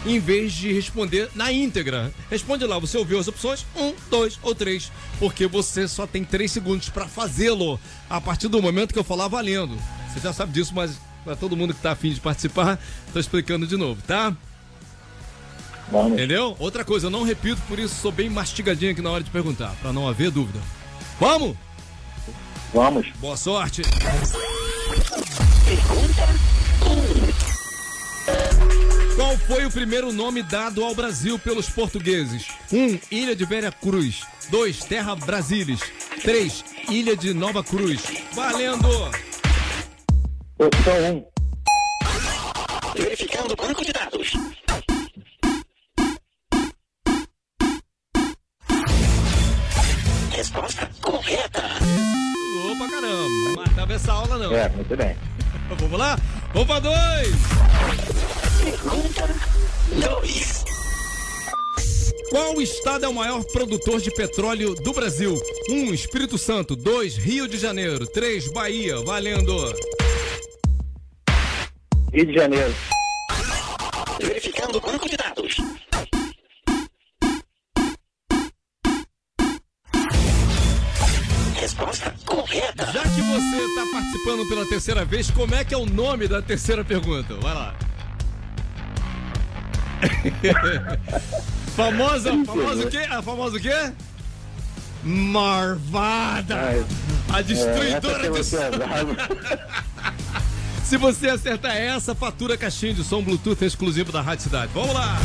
em 0.07 0.21
vez 0.21 0.53
de 0.53 0.73
responder 0.73 1.29
na 1.35 1.53
íntegra. 1.53 2.13
Responde 2.31 2.65
lá, 2.65 2.79
você 2.79 2.97
ouviu 2.97 3.19
as 3.19 3.27
opções? 3.27 3.67
Um, 3.77 3.93
dois 4.09 4.39
ou 4.43 4.55
três, 4.55 4.93
porque 5.19 5.47
você 5.47 5.89
só 5.89 6.07
tem 6.07 6.25
três 6.25 6.53
segundos 6.53 6.89
pra 6.89 7.09
fazê-lo 7.09 7.81
a 8.09 8.21
partir 8.21 8.49
do 8.49 8.63
momento 8.63 8.93
que 8.93 8.99
eu 8.99 9.05
falar 9.05 9.27
valendo. 9.27 9.77
Você 10.13 10.21
já 10.21 10.33
sabe 10.33 10.53
disso, 10.53 10.73
mas 10.75 10.93
pra 11.25 11.35
todo 11.35 11.57
mundo 11.57 11.75
que 11.75 11.81
tá 11.81 11.93
afim 11.93 12.13
de 12.13 12.21
participar, 12.21 12.79
tô 13.13 13.19
explicando 13.19 13.67
de 13.67 13.77
novo, 13.77 14.01
tá? 14.07 14.35
Vamos. 15.91 16.13
Entendeu? 16.13 16.55
Outra 16.59 16.85
coisa, 16.85 17.07
eu 17.07 17.11
não 17.11 17.25
repito, 17.25 17.61
por 17.67 17.79
isso 17.79 17.95
sou 17.97 18.13
bem 18.13 18.31
mastigadinho 18.31 18.93
aqui 18.93 19.03
na 19.03 19.11
hora 19.11 19.25
de 19.25 19.31
perguntar, 19.31 19.75
pra 19.83 19.93
não 19.93 20.09
haver 20.09 20.31
dúvida. 20.31 20.61
Vamos? 21.21 21.57
Vamos. 22.73 23.11
Boa 23.19 23.37
sorte! 23.37 23.83
Qual 29.17 29.37
foi 29.39 29.67
o 29.67 29.71
primeiro 29.71 30.13
nome 30.13 30.43
dado 30.43 30.85
ao 30.85 30.95
Brasil 30.95 31.39
pelos 31.39 31.69
portugueses? 31.69 32.47
1. 32.73 32.77
Um, 32.77 33.01
Ilha 33.11 33.35
de 33.35 33.45
Vera 33.45 33.73
Cruz. 33.73 34.25
2. 34.51 34.85
Terra 34.85 35.17
Brasílis. 35.17 35.81
3. 36.23 36.65
Ilha 36.89 37.17
de 37.17 37.35
Nova 37.35 37.65
Cruz. 37.65 38.01
Valendo! 38.33 38.89
Opção 40.59 41.27
1. 42.95 43.03
Verificando 43.03 43.53
o 43.53 43.57
banco 43.57 43.85
de 43.85 43.93
dados. 43.93 44.33
Resposta! 50.31 50.98
Não 53.09 53.57
matava 53.57 53.93
essa 53.93 54.13
aula, 54.13 54.39
não. 54.39 54.53
É, 54.55 54.69
muito 54.69 54.97
bem. 54.97 55.17
Vamos 55.79 55.99
lá? 55.99 56.19
Vamos 56.53 56.67
pra 56.69 56.81
dois! 56.81 57.37
Pergunta 58.63 59.29
2. 60.21 60.65
Qual 62.31 62.61
estado 62.61 63.07
é 63.07 63.09
o 63.09 63.15
maior 63.15 63.43
produtor 63.45 64.01
de 64.01 64.11
petróleo 64.11 64.75
do 64.75 64.93
Brasil? 64.93 65.41
1. 65.69 65.75
Um, 65.75 65.95
Espírito 65.95 66.37
Santo. 66.37 66.77
2. 66.77 67.17
Rio 67.17 67.49
de 67.49 67.57
Janeiro. 67.57 68.07
3. 68.07 68.49
Bahia. 68.49 69.01
Valendo! 69.01 69.75
Rio 72.13 72.27
de 72.27 72.35
Janeiro. 72.35 72.75
Verificando 74.21 74.77
o 74.77 74.81
banco 74.81 75.09
de 75.09 75.17
dados. 75.17 75.57
Participando 84.09 84.49
pela 84.49 84.67
terceira 84.67 85.05
vez, 85.05 85.31
como 85.31 85.55
é 85.55 85.63
que 85.65 85.75
é 85.75 85.77
o 85.77 85.85
nome 85.85 86.27
da 86.27 86.41
terceira 86.41 86.83
pergunta? 86.85 87.35
Vai 87.35 87.55
lá. 87.55 87.75
famosa, 91.77 92.33
famosa 92.45 92.87
o 92.87 92.91
quê? 92.91 93.07
A 93.11 93.21
famosa 93.21 93.57
o 93.57 93.61
quê? 93.61 93.93
Marvada! 95.05 96.57
Ai, 96.57 96.85
A 97.29 97.41
é, 97.41 97.43
destruidora 97.43 98.31
de 98.31 98.45
som. 98.45 98.57
Se 100.85 100.97
você 100.97 101.29
acertar 101.29 101.77
essa, 101.77 102.15
fatura 102.15 102.57
caixinha 102.57 102.95
de 102.95 103.05
som 103.05 103.23
Bluetooth 103.23 103.63
exclusivo 103.63 104.11
da 104.11 104.23
Rádio 104.23 104.45
Cidade. 104.45 104.71
Vamos 104.73 104.95
lá! 104.95 105.19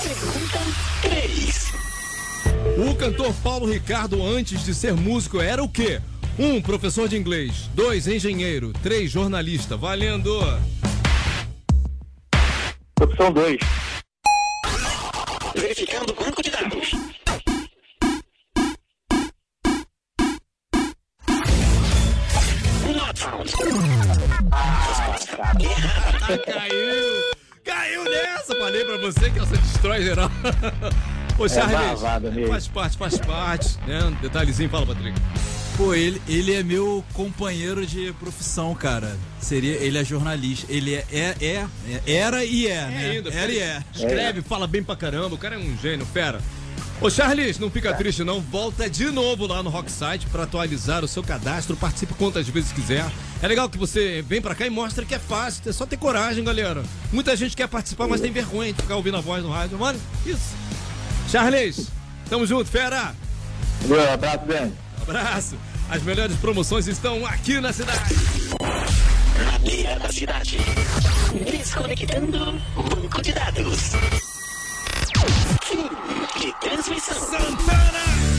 Pergunta 0.00 0.60
3. 1.02 1.72
O 2.88 2.94
cantor 2.94 3.34
Paulo 3.42 3.68
Ricardo, 3.68 4.24
antes 4.24 4.64
de 4.64 4.72
ser 4.72 4.94
músico, 4.94 5.40
era 5.40 5.62
o 5.62 5.68
quê? 5.68 6.00
Um, 6.42 6.60
professor 6.60 7.08
de 7.08 7.16
inglês. 7.16 7.70
Dois, 7.72 8.08
engenheiro. 8.08 8.72
Três, 8.82 9.12
jornalista. 9.12 9.76
Valendo! 9.76 10.40
Opção 13.00 13.32
2. 13.32 13.58
Verificando 15.54 16.10
o 16.10 16.14
banco 16.14 16.42
de 16.42 16.50
dados. 16.50 16.90
Not 22.92 23.20
found. 23.20 23.52
Caiu! 26.44 27.22
Caiu 27.64 28.02
nessa! 28.02 28.56
Falei 28.56 28.84
pra 28.84 28.96
você 28.96 29.30
que 29.30 29.38
essa 29.38 29.56
destrói 29.56 30.02
geral. 30.02 30.28
Ô, 31.38 31.48
Charles, 31.48 32.00
barbado 32.00 32.32
mesmo. 32.32 32.48
faz 32.48 32.66
parte, 32.66 32.98
faz 32.98 33.18
parte. 33.18 33.78
Né? 33.86 34.02
Um 34.02 34.12
detalhezinho, 34.14 34.68
fala, 34.68 34.86
Patrick. 34.86 35.16
Pô, 35.82 35.92
ele, 35.94 36.22
ele 36.28 36.54
é 36.54 36.62
meu 36.62 37.04
companheiro 37.12 37.84
de 37.84 38.12
profissão, 38.12 38.72
cara. 38.72 39.18
Seria, 39.40 39.74
ele 39.78 39.98
é 39.98 40.04
jornalista. 40.04 40.64
Ele 40.70 40.94
é, 40.94 41.04
é, 41.10 41.34
é- 41.44 41.66
é- 42.06 42.12
era 42.14 42.44
e 42.44 42.68
é, 42.68 42.86
né? 42.86 43.10
ainda, 43.10 43.30
era 43.30 43.50
e 43.50 43.58
é. 43.58 43.82
Escreve, 43.92 44.42
fala 44.42 44.68
bem 44.68 44.80
pra 44.80 44.94
caramba. 44.94 45.34
O 45.34 45.38
cara 45.38 45.56
é 45.56 45.58
um 45.58 45.76
gênio, 45.78 46.06
fera. 46.06 46.40
Ô, 47.00 47.10
Charles, 47.10 47.58
não 47.58 47.68
fica 47.68 47.92
triste 47.94 48.22
não. 48.22 48.40
Volta 48.40 48.88
de 48.88 49.06
novo 49.06 49.44
lá 49.48 49.60
no 49.60 49.70
Rocksite 49.70 50.24
pra 50.30 50.44
atualizar 50.44 51.02
o 51.02 51.08
seu 51.08 51.20
cadastro. 51.20 51.76
Participe 51.76 52.14
quantas 52.14 52.48
vezes 52.48 52.70
quiser. 52.70 53.04
É 53.42 53.48
legal 53.48 53.68
que 53.68 53.76
você 53.76 54.22
vem 54.22 54.40
pra 54.40 54.54
cá 54.54 54.64
e 54.64 54.70
mostra 54.70 55.04
que 55.04 55.16
é 55.16 55.18
fácil. 55.18 55.68
É 55.68 55.72
só 55.72 55.84
ter 55.84 55.96
coragem, 55.96 56.44
galera. 56.44 56.84
Muita 57.12 57.34
gente 57.34 57.56
quer 57.56 57.66
participar, 57.66 58.06
mas 58.06 58.20
tem 58.20 58.30
vergonha 58.30 58.72
de 58.72 58.80
ficar 58.80 58.94
ouvindo 58.94 59.16
a 59.16 59.20
voz 59.20 59.42
no 59.42 59.50
rádio. 59.50 59.76
Mano, 59.76 59.98
isso. 60.24 60.54
Charles, 61.28 61.88
tamo 62.30 62.46
junto, 62.46 62.70
fera. 62.70 63.16
Um 63.84 64.12
abraço, 64.14 64.46
Ben. 64.46 64.72
Abraço. 65.02 65.56
As 65.92 66.02
melhores 66.04 66.34
promoções 66.38 66.86
estão 66.86 67.26
aqui 67.26 67.60
na 67.60 67.70
cidade. 67.70 68.14
Na 69.44 69.58
beira 69.58 69.98
da 69.98 70.10
cidade. 70.10 70.56
Desconectando 71.44 72.58
banco 72.74 73.20
de 73.20 73.32
dados. 73.34 73.92
Fim 75.62 75.90
de 76.40 76.60
transmissão. 76.60 77.20
Santana! 77.20 78.31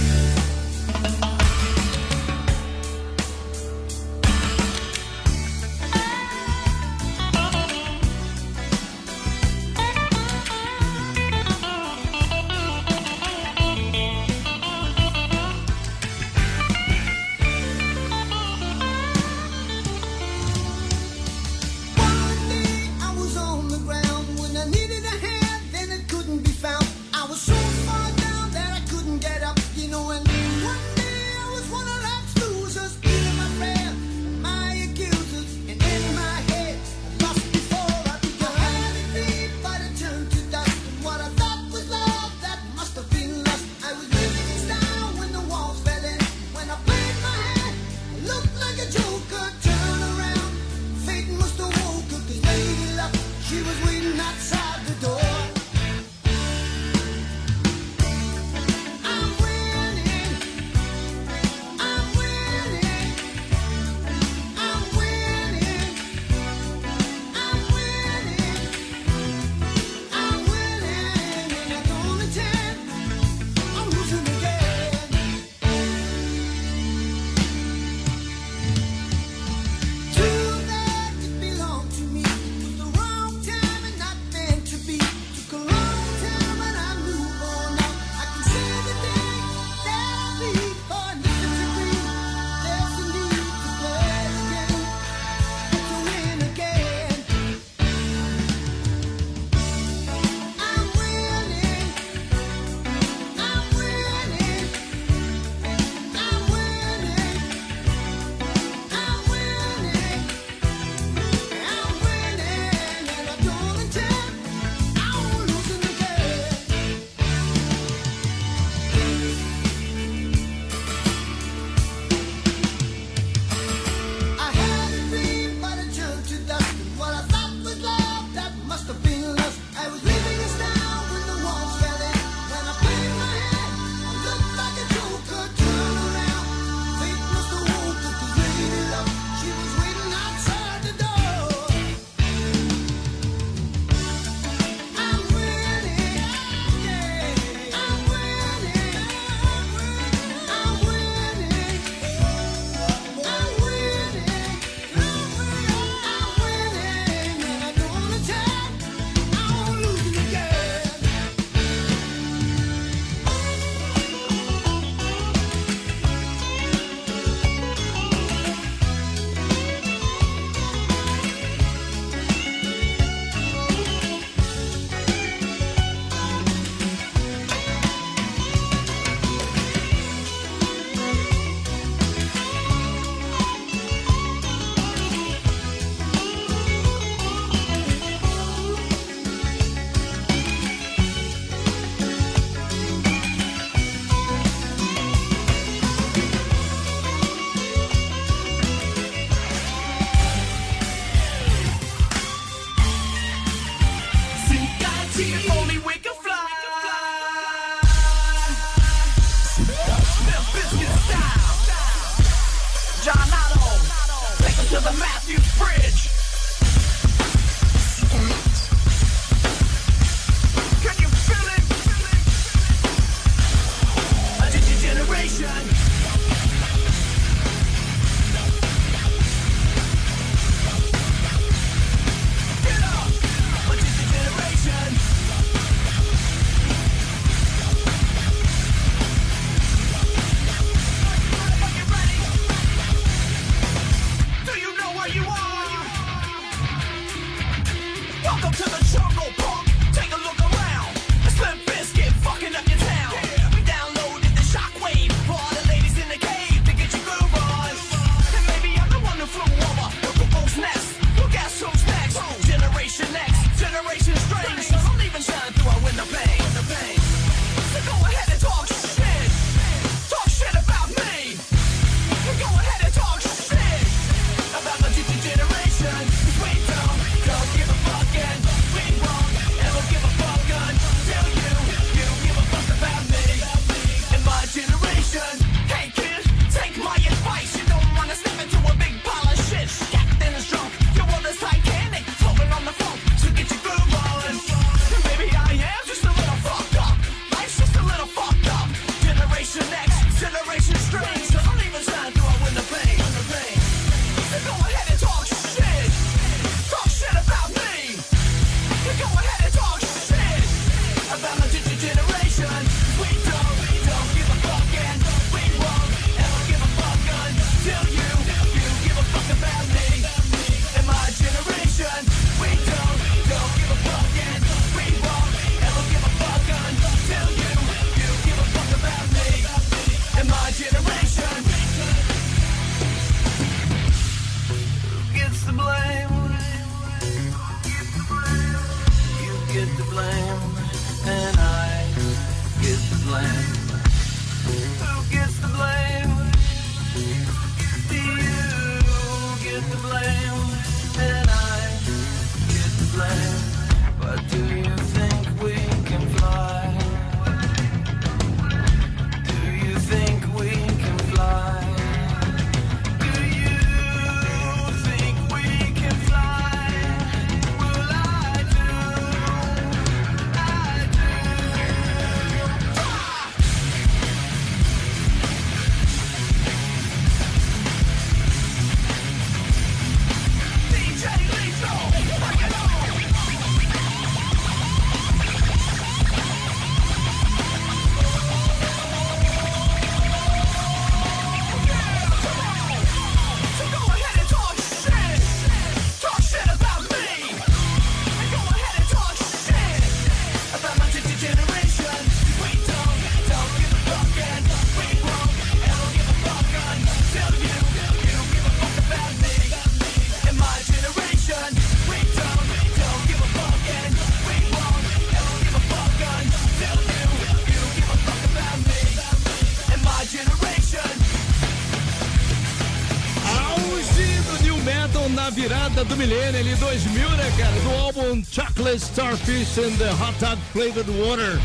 Chocolate 428.33 428.81
Starfish 428.81 429.59
and 429.59 429.77
the 429.77 429.93
Hot 429.93 430.19
Dog 430.19 430.39
Flavored 430.53 430.89
Water. 430.89 431.39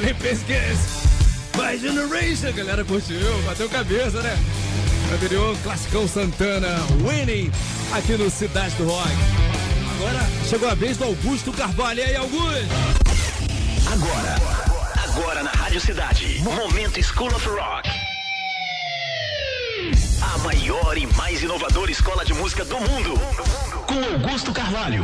Limp 0.00 0.16
Bizkit. 0.20 0.78
My 1.56 1.76
Generation, 1.76 2.50
a 2.50 2.52
galera 2.52 2.84
curtiu, 2.84 3.18
bateu 3.44 3.68
cabeça, 3.68 4.22
né? 4.22 4.38
Anterior, 5.12 5.56
classicão 5.64 6.06
Santana, 6.06 6.68
Winning, 7.02 7.50
aqui 7.92 8.12
no 8.12 8.30
Cidade 8.30 8.76
do 8.76 8.86
Rock. 8.86 9.10
Agora 9.96 10.20
chegou 10.48 10.68
a 10.70 10.74
vez 10.76 10.96
do 10.96 11.02
Augusto 11.02 11.52
Carvalho. 11.52 11.98
E 11.98 12.02
aí, 12.04 12.14
Augusto? 12.14 12.68
Agora, 13.92 14.36
agora 15.02 15.42
na 15.42 15.50
Rádio 15.50 15.80
Cidade. 15.80 16.38
Momento 16.44 17.02
School 17.02 17.34
of 17.34 17.48
Rock. 17.48 17.90
A 20.22 20.38
maior 20.38 20.96
e 20.96 21.08
mais 21.08 21.42
inovadora 21.42 21.90
escola 21.90 22.24
de 22.24 22.34
música 22.34 22.64
do 22.64 22.78
mundo. 22.78 23.20
Com 23.88 24.14
Augusto 24.14 24.52
Carvalho. 24.52 25.02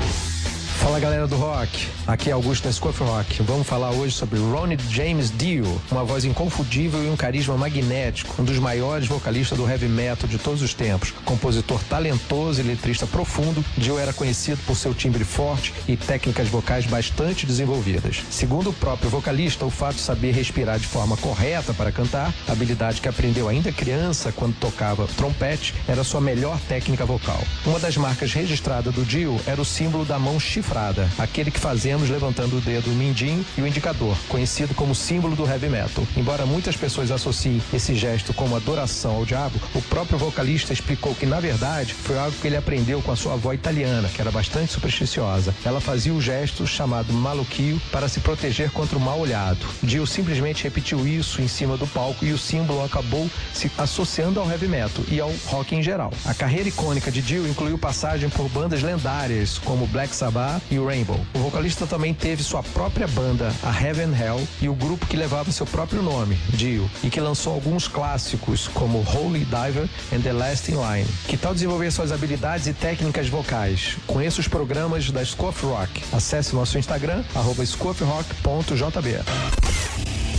Fala 0.85 1.01
galera 1.01 1.27
do 1.27 1.37
rock, 1.37 1.89
aqui 2.07 2.29
é 2.29 2.35
Augusto 2.35 2.65
da 2.65 2.73
Scoff 2.73 3.03
Rock. 3.03 3.43
Vamos 3.43 3.67
falar 3.67 3.91
hoje 3.93 4.15
sobre 4.15 4.39
Ronnie 4.39 4.77
James 4.91 5.33
Dio, 5.35 5.81
uma 5.91 6.05
voz 6.05 6.27
inconfundível 6.27 7.03
e 7.03 7.09
um 7.09 7.17
carisma 7.17 7.57
magnético, 7.57 8.43
um 8.43 8.45
dos 8.45 8.59
maiores 8.59 9.09
vocalistas 9.09 9.57
do 9.57 9.67
heavy 9.67 9.89
metal 9.89 10.29
de 10.29 10.37
todos 10.37 10.61
os 10.61 10.75
tempos. 10.75 11.11
Compositor 11.25 11.83
talentoso 11.85 12.61
e 12.61 12.65
letrista 12.65 13.07
profundo, 13.07 13.65
Dio 13.79 13.99
era 13.99 14.13
conhecido 14.13 14.61
por 14.67 14.77
seu 14.77 14.93
timbre 14.93 15.25
forte 15.25 15.73
e 15.89 15.97
técnicas 15.97 16.49
vocais 16.49 16.85
bastante 16.85 17.47
desenvolvidas. 17.47 18.23
Segundo 18.31 18.69
o 18.69 18.75
próprio 18.75 19.09
vocalista, 19.09 19.65
o 19.65 19.71
fato 19.71 19.95
de 19.95 20.03
saber 20.03 20.33
respirar 20.33 20.79
de 20.79 20.87
forma 20.87 21.17
correta 21.17 21.73
para 21.73 21.91
cantar, 21.91 22.33
habilidade 22.47 23.01
que 23.01 23.09
aprendeu 23.09 23.49
ainda 23.49 23.73
criança 23.73 24.31
quando 24.33 24.55
tocava 24.57 25.09
trompete, 25.17 25.75
era 25.89 26.05
sua 26.05 26.21
melhor 26.21 26.61
técnica 26.69 27.07
vocal. 27.07 27.43
Uma 27.65 27.81
das 27.81 27.97
marcas 27.97 28.35
registradas 28.35 28.95
do 28.95 29.03
Dio 29.03 29.41
era 29.47 29.61
o 29.61 29.65
símbolo 29.65 30.05
da 30.05 30.19
mão 30.19 30.39
chifrada, 30.39 30.74
aquele 31.19 31.51
que 31.51 31.61
fazemos 31.61 32.11
levantando 32.11 32.57
o 32.57 32.61
dedo 32.61 32.91
mindinho 32.91 33.45
e 33.57 33.61
o 33.61 33.67
indicador, 33.67 34.17
conhecido 34.29 34.75
como 34.75 34.95
símbolo 34.95 35.37
do 35.37 35.47
heavy 35.47 35.69
metal. 35.69 36.05
Embora 36.17 36.45
muitas 36.45 36.77
pessoas 36.77 37.11
associem 37.11 37.63
esse 37.73 37.95
gesto 37.95 38.35
como 38.35 38.57
adoração 38.57 39.15
ao 39.17 39.25
diabo, 39.25 39.59
o 39.75 39.83
próprio 39.83 40.19
vocalista 40.19 40.73
explicou 40.73 41.15
que, 41.15 41.27
na 41.27 41.39
verdade, 41.39 41.95
foi 41.95 42.19
algo 42.19 42.37
que 42.41 42.49
ele 42.49 42.57
aprendeu 42.57 43.01
com 43.03 43.13
a 43.13 43.17
sua 43.17 43.35
avó 43.35 43.53
italiana, 43.53 44.09
que 44.09 44.21
era 44.21 44.33
bastante 44.33 44.73
supersticiosa. 44.73 45.55
Ela 45.65 45.81
fazia 45.81 46.13
o 46.13 46.21
gesto 46.21 46.67
chamado 46.67 47.13
maluquio 47.13 47.81
para 47.93 48.09
se 48.09 48.19
proteger 48.19 48.71
contra 48.71 48.99
o 48.99 49.01
mal 49.01 49.21
olhado. 49.21 49.65
Dio 49.83 50.07
simplesmente 50.07 50.65
repetiu 50.65 51.07
isso 51.07 51.41
em 51.41 51.47
cima 51.47 51.77
do 51.77 51.87
palco 51.87 52.25
e 52.25 52.33
o 52.33 52.39
símbolo 52.39 52.85
acabou 52.85 53.31
se 53.53 53.71
associando 53.79 54.41
ao 54.41 54.51
heavy 54.51 54.67
metal 54.67 55.05
e 55.09 55.21
ao 55.21 55.33
rock 55.47 55.77
em 55.77 55.83
geral. 55.83 56.13
A 56.25 56.35
carreira 56.35 56.69
icônica 56.69 57.11
de 57.13 57.23
Dio 57.23 57.47
incluiu 57.47 57.79
passagem 57.79 58.29
por 58.29 58.49
bandas 58.49 58.83
lendárias 58.83 59.59
como 59.59 59.87
Black 59.87 60.15
Sabbath, 60.15 60.63
e 60.71 60.79
o 60.79 60.87
Rainbow. 60.87 61.19
O 61.35 61.39
vocalista 61.39 61.87
também 61.87 62.15
teve 62.15 62.43
sua 62.43 62.63
própria 62.63 63.07
banda, 63.09 63.53
a 63.63 63.71
Heaven 63.71 64.13
Hell, 64.19 64.47
e 64.61 64.69
o 64.69 64.75
grupo 64.75 65.07
que 65.07 65.17
levava 65.17 65.53
seu 65.53 65.67
próprio 65.67 66.03
nome, 66.03 66.37
Dio, 66.51 66.91
e 67.03 67.11
que 67.11 67.21
lançou 67.21 67.55
alguns 67.55 67.89
clássicos 67.89 68.69
como 68.69 69.05
Holy 69.09 69.45
Diver 69.45 69.89
and 70.13 70.21
The 70.21 70.33
Last 70.33 70.71
in 70.71 70.77
Line. 70.77 71.09
Que 71.27 71.37
tal 71.37 71.55
desenvolver 71.55 71.91
suas 71.91 72.13
habilidades 72.13 72.67
e 72.67 72.73
técnicas 72.73 73.29
vocais? 73.29 73.97
Conheça 74.07 74.41
os 74.41 74.49
programas 74.49 75.11
da 75.11 75.25
Scoff 75.25 75.65
Rock. 75.67 76.03
Acesse 76.13 76.55
nosso 76.55 76.79
Instagram, 76.79 77.25
arroba 77.35 77.65
scoffrock.jb. 77.65 79.21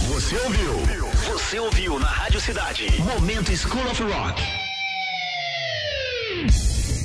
Você 0.08 0.38
ouviu? 0.38 0.74
Você 1.26 1.60
ouviu 1.60 2.00
na 2.00 2.08
Rádio 2.08 2.40
Cidade. 2.40 3.02
Momento 3.02 3.56
School 3.56 3.86
of 3.90 4.04
Rock. 4.04 4.42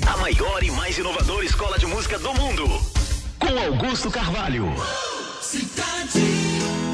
A 0.06 0.16
maior 0.18 0.62
e 0.62 0.70
mais 0.70 0.98
inovadora 0.98 1.44
escola 1.44 1.78
de 1.78 1.86
música 1.86 2.18
do 2.18 2.32
mundo. 2.34 2.99
Com 3.40 3.58
Augusto 3.58 4.10
Carvalho. 4.10 4.66
Estranho 5.40 6.89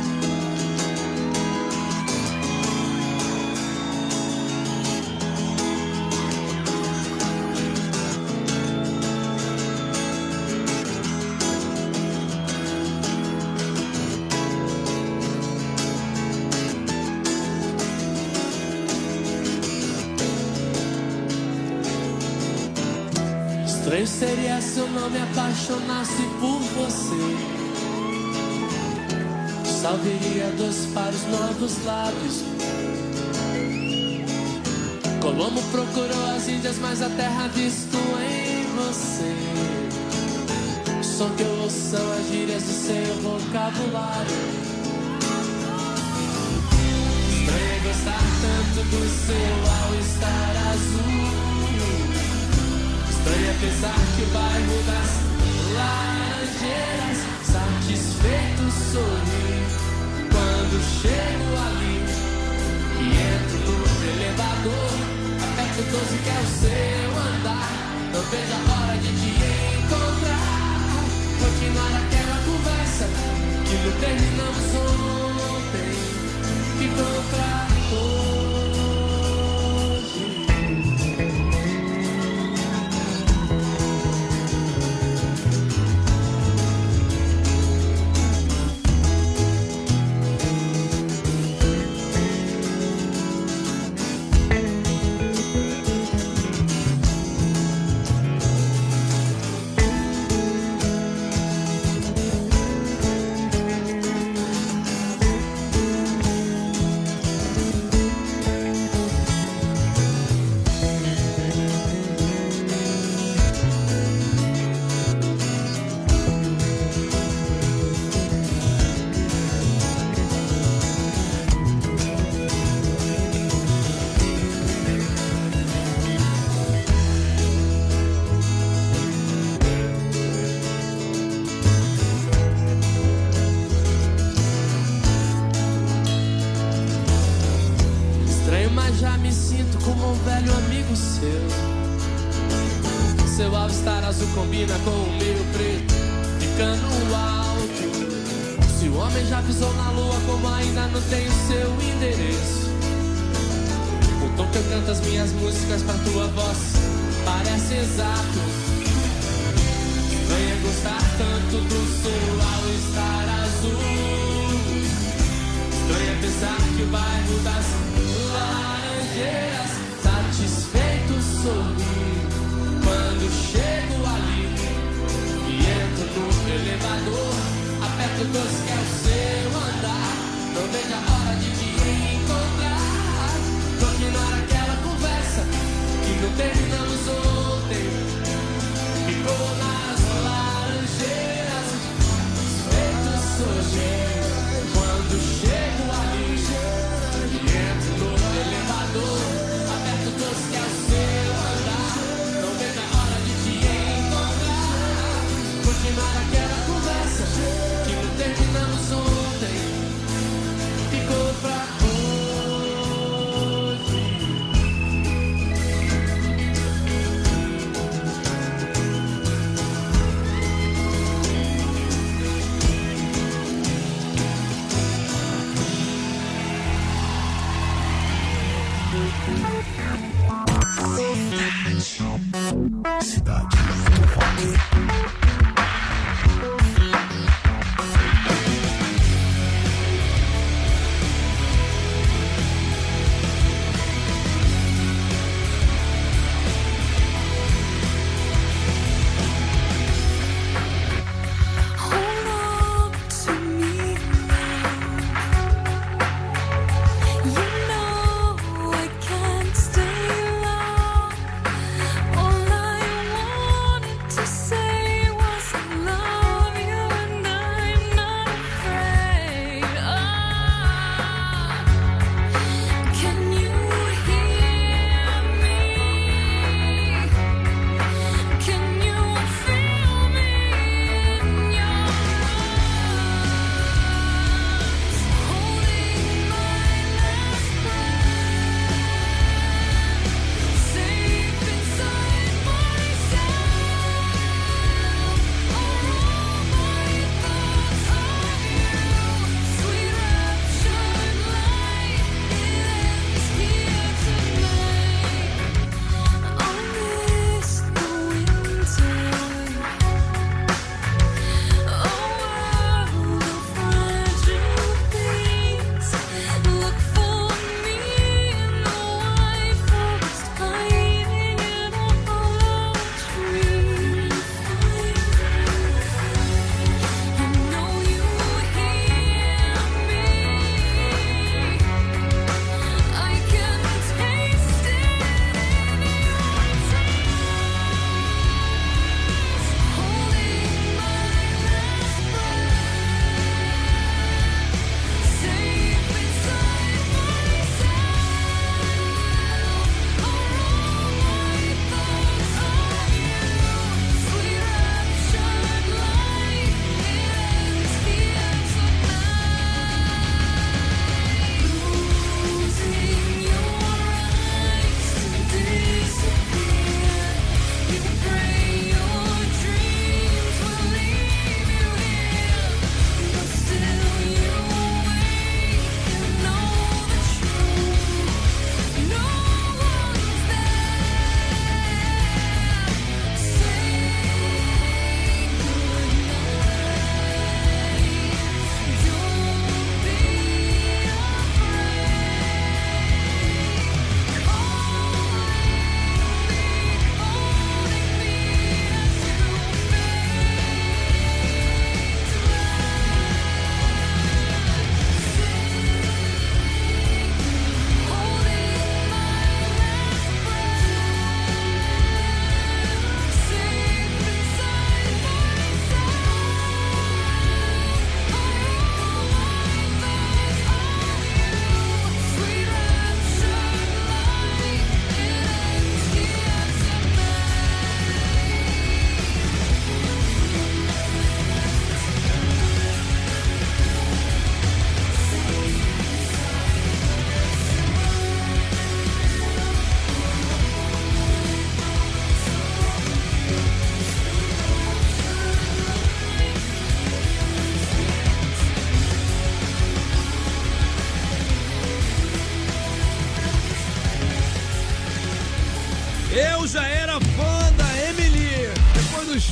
se 24.77 24.81
eu 24.81 24.89
não 24.91 25.09
me 25.09 25.19
apaixonasse 25.19 26.23
por 26.39 26.61
você. 26.61 27.17
Só 29.65 29.93
viria 29.97 30.51
dois 30.59 30.89
pares 30.93 31.23
novos 31.31 31.83
lábios. 31.87 32.45
Colombo 35.23 35.63
procurou 35.73 36.37
as 36.37 36.47
Índias, 36.47 36.77
mas 36.79 37.01
a 37.01 37.09
terra 37.09 37.49
visto 37.55 37.97
em 37.97 38.67
você. 38.77 39.35
O 41.01 41.03
som 41.03 41.31
que 41.31 41.43
eu 41.43 41.59
ouço 41.63 41.93
são 41.93 42.13
as 42.13 42.29
gírias 42.29 42.63
do 42.63 42.73
seu 42.73 43.15
vocabulário. 43.23 44.37
Estranho 47.31 47.83
gostar 47.83 48.21
tanto 48.43 48.85
do 48.91 49.09
seu 49.25 49.57
all-star 49.73 50.55
azul. 50.75 51.36
Estranho 53.27 53.51
é 53.51 53.55
pensar 53.55 53.97
que 54.15 54.23
o 54.23 54.27
bairro 54.27 54.83
das 54.85 55.11
Laranjeiras 55.75 57.36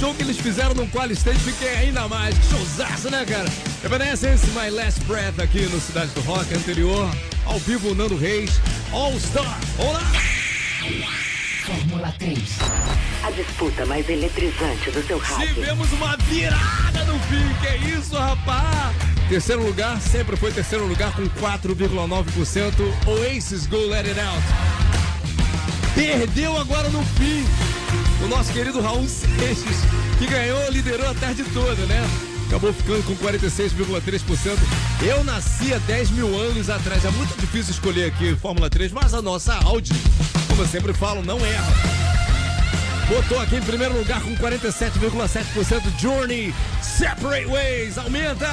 show 0.05 0.15
que 0.15 0.23
eles 0.23 0.39
fizeram 0.39 0.75
no 0.75 0.87
Qual 0.89 1.11
Stage, 1.13 1.39
fiquei 1.39 1.77
ainda 1.77 2.07
mais. 2.07 2.37
Que 2.37 2.47
showzaço, 2.49 3.11
né, 3.11 3.25
cara? 3.25 3.49
Evanescence, 3.83 4.47
My 4.49 4.69
Last 4.69 5.03
Breath 5.05 5.41
aqui 5.41 5.63
no 5.63 5.81
Cidade 5.81 6.11
do 6.11 6.21
Rock 6.23 6.53
anterior. 6.55 7.11
Ao 7.47 7.59
vivo, 7.61 7.95
Nando 7.95 8.15
Reis. 8.15 8.61
All 8.93 9.19
Star. 9.19 9.59
Olá! 9.79 10.03
Fórmula 11.65 12.15
3. 12.19 12.39
A 13.23 13.31
disputa 13.31 13.87
mais 13.87 14.07
eletrizante 14.07 14.91
do 14.91 15.03
seu 15.07 15.17
rádio. 15.17 15.55
Tivemos 15.55 15.91
uma 15.93 16.17
virada 16.19 17.05
no 17.07 17.19
fim. 17.21 17.55
Que 17.63 17.69
é 17.69 17.77
isso, 17.97 18.15
rapaz? 18.15 18.95
Terceiro 19.31 19.65
lugar, 19.65 19.99
sempre 20.03 20.37
foi 20.37 20.53
terceiro 20.53 20.87
lugar 20.87 21.17
com 21.17 21.27
4,9%. 21.41 22.75
Oasis 23.07 23.67
Go 23.67 23.79
Let 23.87 24.07
It 24.07 24.21
Out. 24.21 24.43
Perdeu 25.95 26.59
agora 26.59 26.91
no 26.91 27.03
fim. 27.03 27.74
O 28.25 28.27
nosso 28.27 28.51
querido 28.55 28.81
Raul 28.81 29.07
Seixas, 29.07 29.77
que 30.19 30.27
ganhou, 30.27 30.71
liderou 30.71 31.07
a 31.11 31.13
tarde 31.13 31.45
toda, 31.53 31.85
né? 31.85 32.03
Acabou 32.47 32.73
ficando 32.73 33.03
com 33.03 33.15
46,3%. 33.17 34.57
Eu 35.03 35.23
nasci 35.25 35.75
há 35.75 35.79
10 35.79 36.11
mil 36.13 36.35
anos 36.41 36.71
atrás. 36.71 37.05
É 37.05 37.11
muito 37.11 37.39
difícil 37.39 37.73
escolher 37.73 38.07
aqui 38.07 38.35
Fórmula 38.37 38.71
3, 38.71 38.93
mas 38.93 39.13
a 39.13 39.21
nossa 39.21 39.55
Audi, 39.65 39.93
como 40.49 40.63
eu 40.63 40.67
sempre 40.67 40.95
falo, 40.95 41.23
não 41.23 41.39
erra. 41.45 41.73
Botou 43.09 43.39
aqui 43.41 43.57
em 43.57 43.63
primeiro 43.63 43.95
lugar 43.95 44.23
com 44.23 44.35
47,7% 44.37 46.01
Journey 46.01 46.55
Separate 46.81 47.45
Ways. 47.45 47.99
Aumenta! 47.99 48.49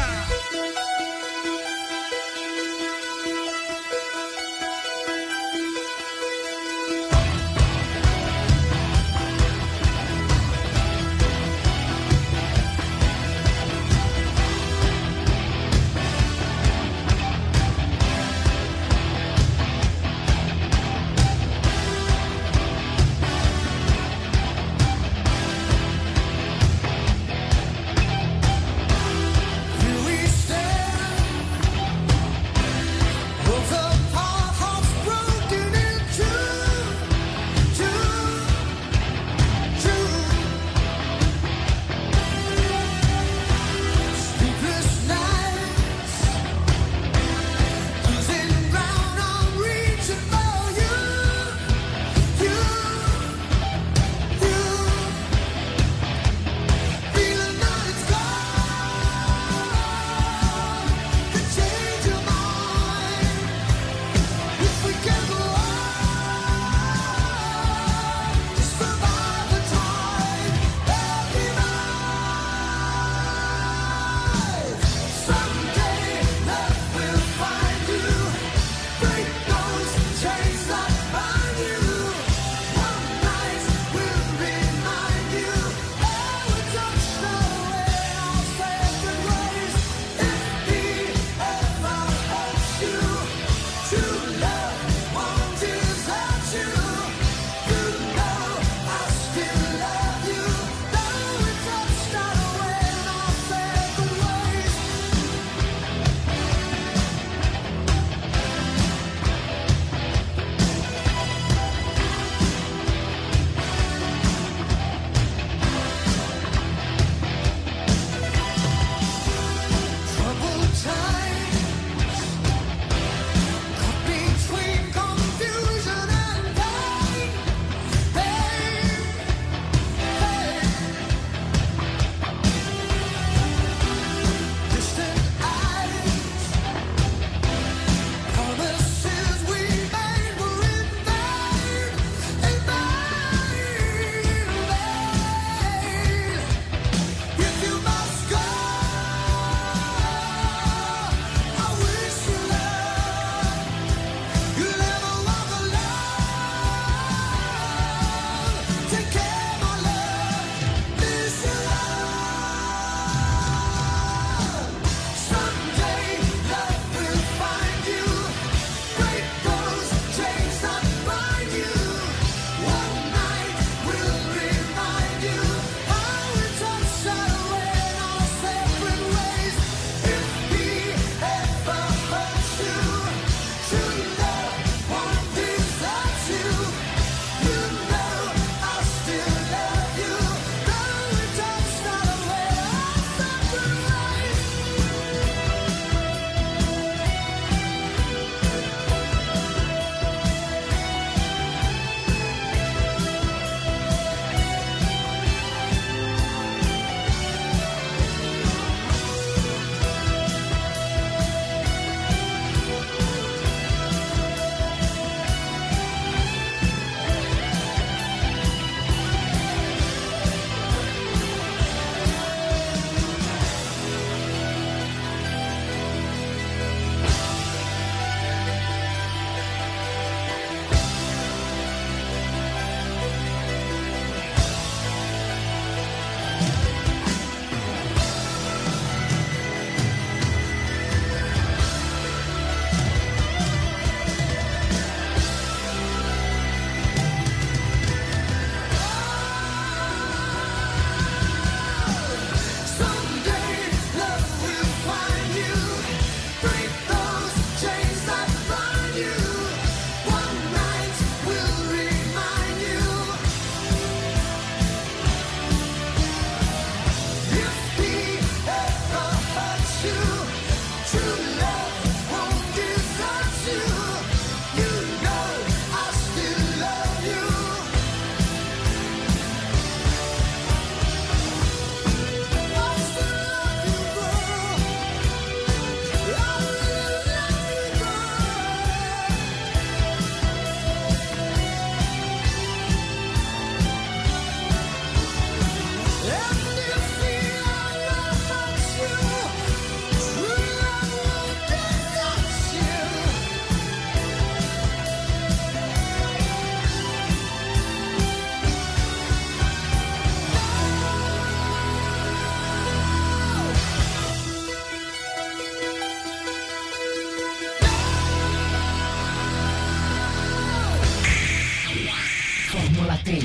Fórmula 322.72 322.98
3. 323.04 323.24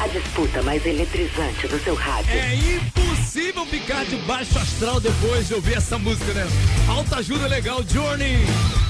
A 0.00 0.06
disputa 0.08 0.62
mais 0.62 0.84
eletrizante 0.86 1.66
do 1.66 1.82
seu 1.82 1.94
rádio. 1.94 2.32
É 2.32 2.54
impossível 2.54 3.66
ficar 3.66 4.04
de 4.04 4.16
baixo 4.18 4.56
astral 4.58 5.00
depois 5.00 5.48
de 5.48 5.54
ouvir 5.54 5.74
essa 5.74 5.98
música, 5.98 6.32
né? 6.32 6.46
Alta 6.88 7.16
ajuda 7.16 7.46
legal, 7.48 7.82
Journey. 7.88 8.38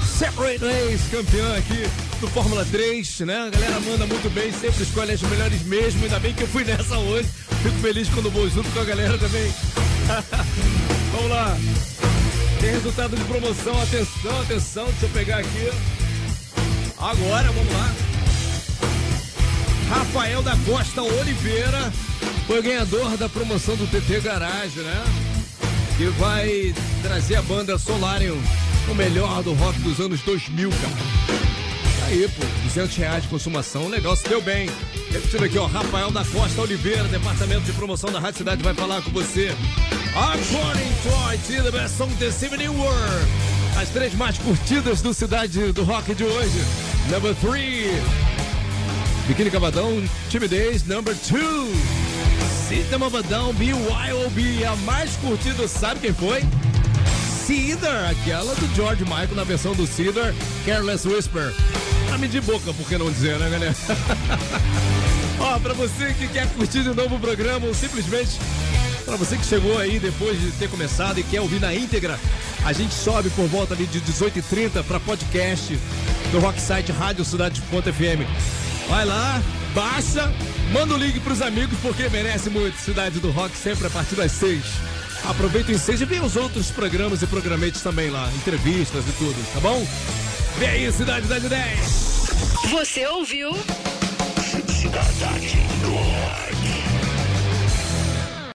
Separate 0.05 0.59
Ways, 0.59 1.01
campeã 1.09 1.57
aqui 1.57 1.89
do 2.21 2.27
Fórmula 2.27 2.63
3, 2.65 3.21
né? 3.21 3.47
A 3.47 3.49
galera 3.49 3.79
manda 3.79 4.05
muito 4.05 4.29
bem, 4.31 4.51
sempre 4.51 4.83
escolhe 4.83 5.11
as 5.11 5.21
melhores 5.21 5.63
mesmo. 5.63 6.03
Ainda 6.03 6.19
bem 6.19 6.33
que 6.33 6.43
eu 6.43 6.47
fui 6.47 6.63
nessa 6.63 6.97
hoje. 6.97 7.27
Fico 7.63 7.77
feliz 7.79 8.07
quando 8.09 8.29
vou 8.29 8.47
junto 8.49 8.69
com 8.69 8.79
a 8.79 8.85
galera 8.85 9.17
também. 9.17 9.51
Vamos 11.13 11.29
lá. 11.29 11.57
Tem 12.59 12.71
resultado 12.71 13.15
de 13.15 13.23
promoção. 13.23 13.81
Atenção, 13.81 14.41
atenção. 14.41 14.85
Deixa 14.85 15.05
eu 15.05 15.09
pegar 15.09 15.37
aqui. 15.39 15.71
Agora, 16.97 17.51
vamos 17.51 17.73
lá. 17.73 18.12
Rafael 19.93 20.41
da 20.41 20.57
Costa 20.65 21.03
Oliveira 21.03 21.93
foi 22.47 22.63
ganhador 22.63 23.15
da 23.15 23.29
promoção 23.29 23.75
do 23.75 23.85
TT 23.85 24.21
Garage, 24.21 24.79
né? 24.79 25.03
Que 25.97 26.05
vai 26.05 26.73
trazer 27.03 27.35
a 27.35 27.43
banda 27.43 27.77
Solarium, 27.77 28.41
o 28.89 28.95
melhor 28.95 29.43
do 29.43 29.53
rock 29.53 29.79
dos 29.81 29.99
anos 29.99 30.19
2000, 30.21 30.69
cara. 30.71 30.81
Tá 31.99 32.05
Aí, 32.07 32.27
pô, 32.27 32.43
200 32.63 32.95
reais 32.97 33.23
de 33.23 33.29
consumação, 33.29 33.87
legal, 33.87 34.15
se 34.15 34.27
deu 34.27 34.41
bem. 34.41 34.67
Repetindo 35.11 35.43
aqui, 35.43 35.59
ó, 35.59 35.67
Rafael 35.67 36.09
da 36.09 36.25
Costa 36.25 36.61
Oliveira, 36.61 37.03
departamento 37.03 37.61
de 37.61 37.73
promoção 37.73 38.11
da 38.11 38.19
Rádio 38.19 38.39
Cidade, 38.39 38.63
vai 38.63 38.73
falar 38.73 38.99
com 39.03 39.11
você. 39.11 39.55
According 40.15 40.89
to 41.03 41.31
IT, 41.33 41.61
the 41.61 41.71
best 41.71 41.97
song 41.97 42.11
this 42.17 42.41
evening 42.41 42.69
world. 42.69 43.27
As 43.79 43.89
três 43.89 44.13
mais 44.15 44.39
curtidas 44.39 45.01
do 45.01 45.13
Cidade 45.13 45.71
do 45.71 45.83
Rock 45.83 46.15
de 46.15 46.23
hoje. 46.23 46.63
Number 47.09 47.35
three, 47.35 47.91
Biquíni 49.27 49.49
Cavadão, 49.49 50.03
Timidez, 50.29 50.85
number 50.85 51.15
two. 51.15 51.71
System 52.67 53.03
of 53.03 53.15
a 53.15 53.21
Down, 53.21 53.53
BYOB, 53.53 54.65
a 54.65 54.75
mais 54.77 55.15
curtida, 55.17 55.67
sabe 55.67 56.01
quem 56.01 56.13
foi? 56.13 56.43
Cedar, 57.45 58.09
aquela 58.09 58.53
do 58.55 58.75
George 58.75 59.03
Michael 59.03 59.35
na 59.35 59.43
versão 59.43 59.73
do 59.73 59.87
Cedar, 59.87 60.33
Careless 60.65 61.07
Whisper. 61.07 61.53
Pra 62.07 62.17
medir 62.17 62.41
boca, 62.41 62.73
por 62.73 62.87
que 62.87 62.97
não 62.97 63.09
dizer, 63.09 63.37
né, 63.39 63.49
galera? 63.49 63.75
Ó, 65.39 65.59
pra 65.59 65.73
você 65.73 66.13
que 66.13 66.27
quer 66.27 66.47
curtir 66.49 66.83
de 66.83 66.93
novo 66.93 67.15
o 67.15 67.19
programa, 67.19 67.65
ou 67.65 67.73
simplesmente 67.73 68.39
pra 69.05 69.15
você 69.15 69.37
que 69.37 69.45
chegou 69.45 69.77
aí 69.77 69.99
depois 69.99 70.39
de 70.39 70.51
ter 70.51 70.69
começado 70.69 71.19
e 71.19 71.23
quer 71.23 71.41
ouvir 71.41 71.59
na 71.61 71.73
íntegra, 71.73 72.19
a 72.65 72.73
gente 72.73 72.93
sobe 72.93 73.29
por 73.31 73.47
volta 73.47 73.75
de 73.75 73.85
18h30 73.85 74.83
pra 74.83 74.99
podcast 74.99 75.77
do 76.31 76.39
Rocksite 76.39 76.91
Rádio 76.91 77.23
Cidade.fm. 77.23 78.62
Vai 78.89 79.05
lá, 79.05 79.41
baixa, 79.73 80.31
manda 80.71 80.93
o 80.93 80.97
link 80.97 81.19
pros 81.19 81.41
amigos 81.41 81.77
porque 81.81 82.07
merece 82.09 82.49
muito. 82.49 82.77
Cidade 82.77 83.19
do 83.19 83.31
Rock 83.31 83.55
sempre 83.55 83.87
a 83.87 83.89
partir 83.89 84.15
das 84.15 84.31
6. 84.33 84.63
Aproveita 85.25 85.71
o 85.71 85.75
ensejo 85.75 86.03
e 86.03 86.05
vê 86.05 86.19
os 86.19 86.35
outros 86.35 86.69
programas 86.69 87.21
e 87.21 87.27
programetes 87.27 87.81
também 87.81 88.09
lá, 88.09 88.29
entrevistas 88.35 89.05
e 89.07 89.11
tudo, 89.13 89.53
tá 89.53 89.59
bom? 89.61 89.85
Vem 90.59 90.69
aí, 90.69 90.91
Cidade 90.91 91.27
da 91.27 91.39
10. 91.39 92.03
Você 92.71 93.07
ouviu? 93.07 93.51
Cidade. 94.67 96.52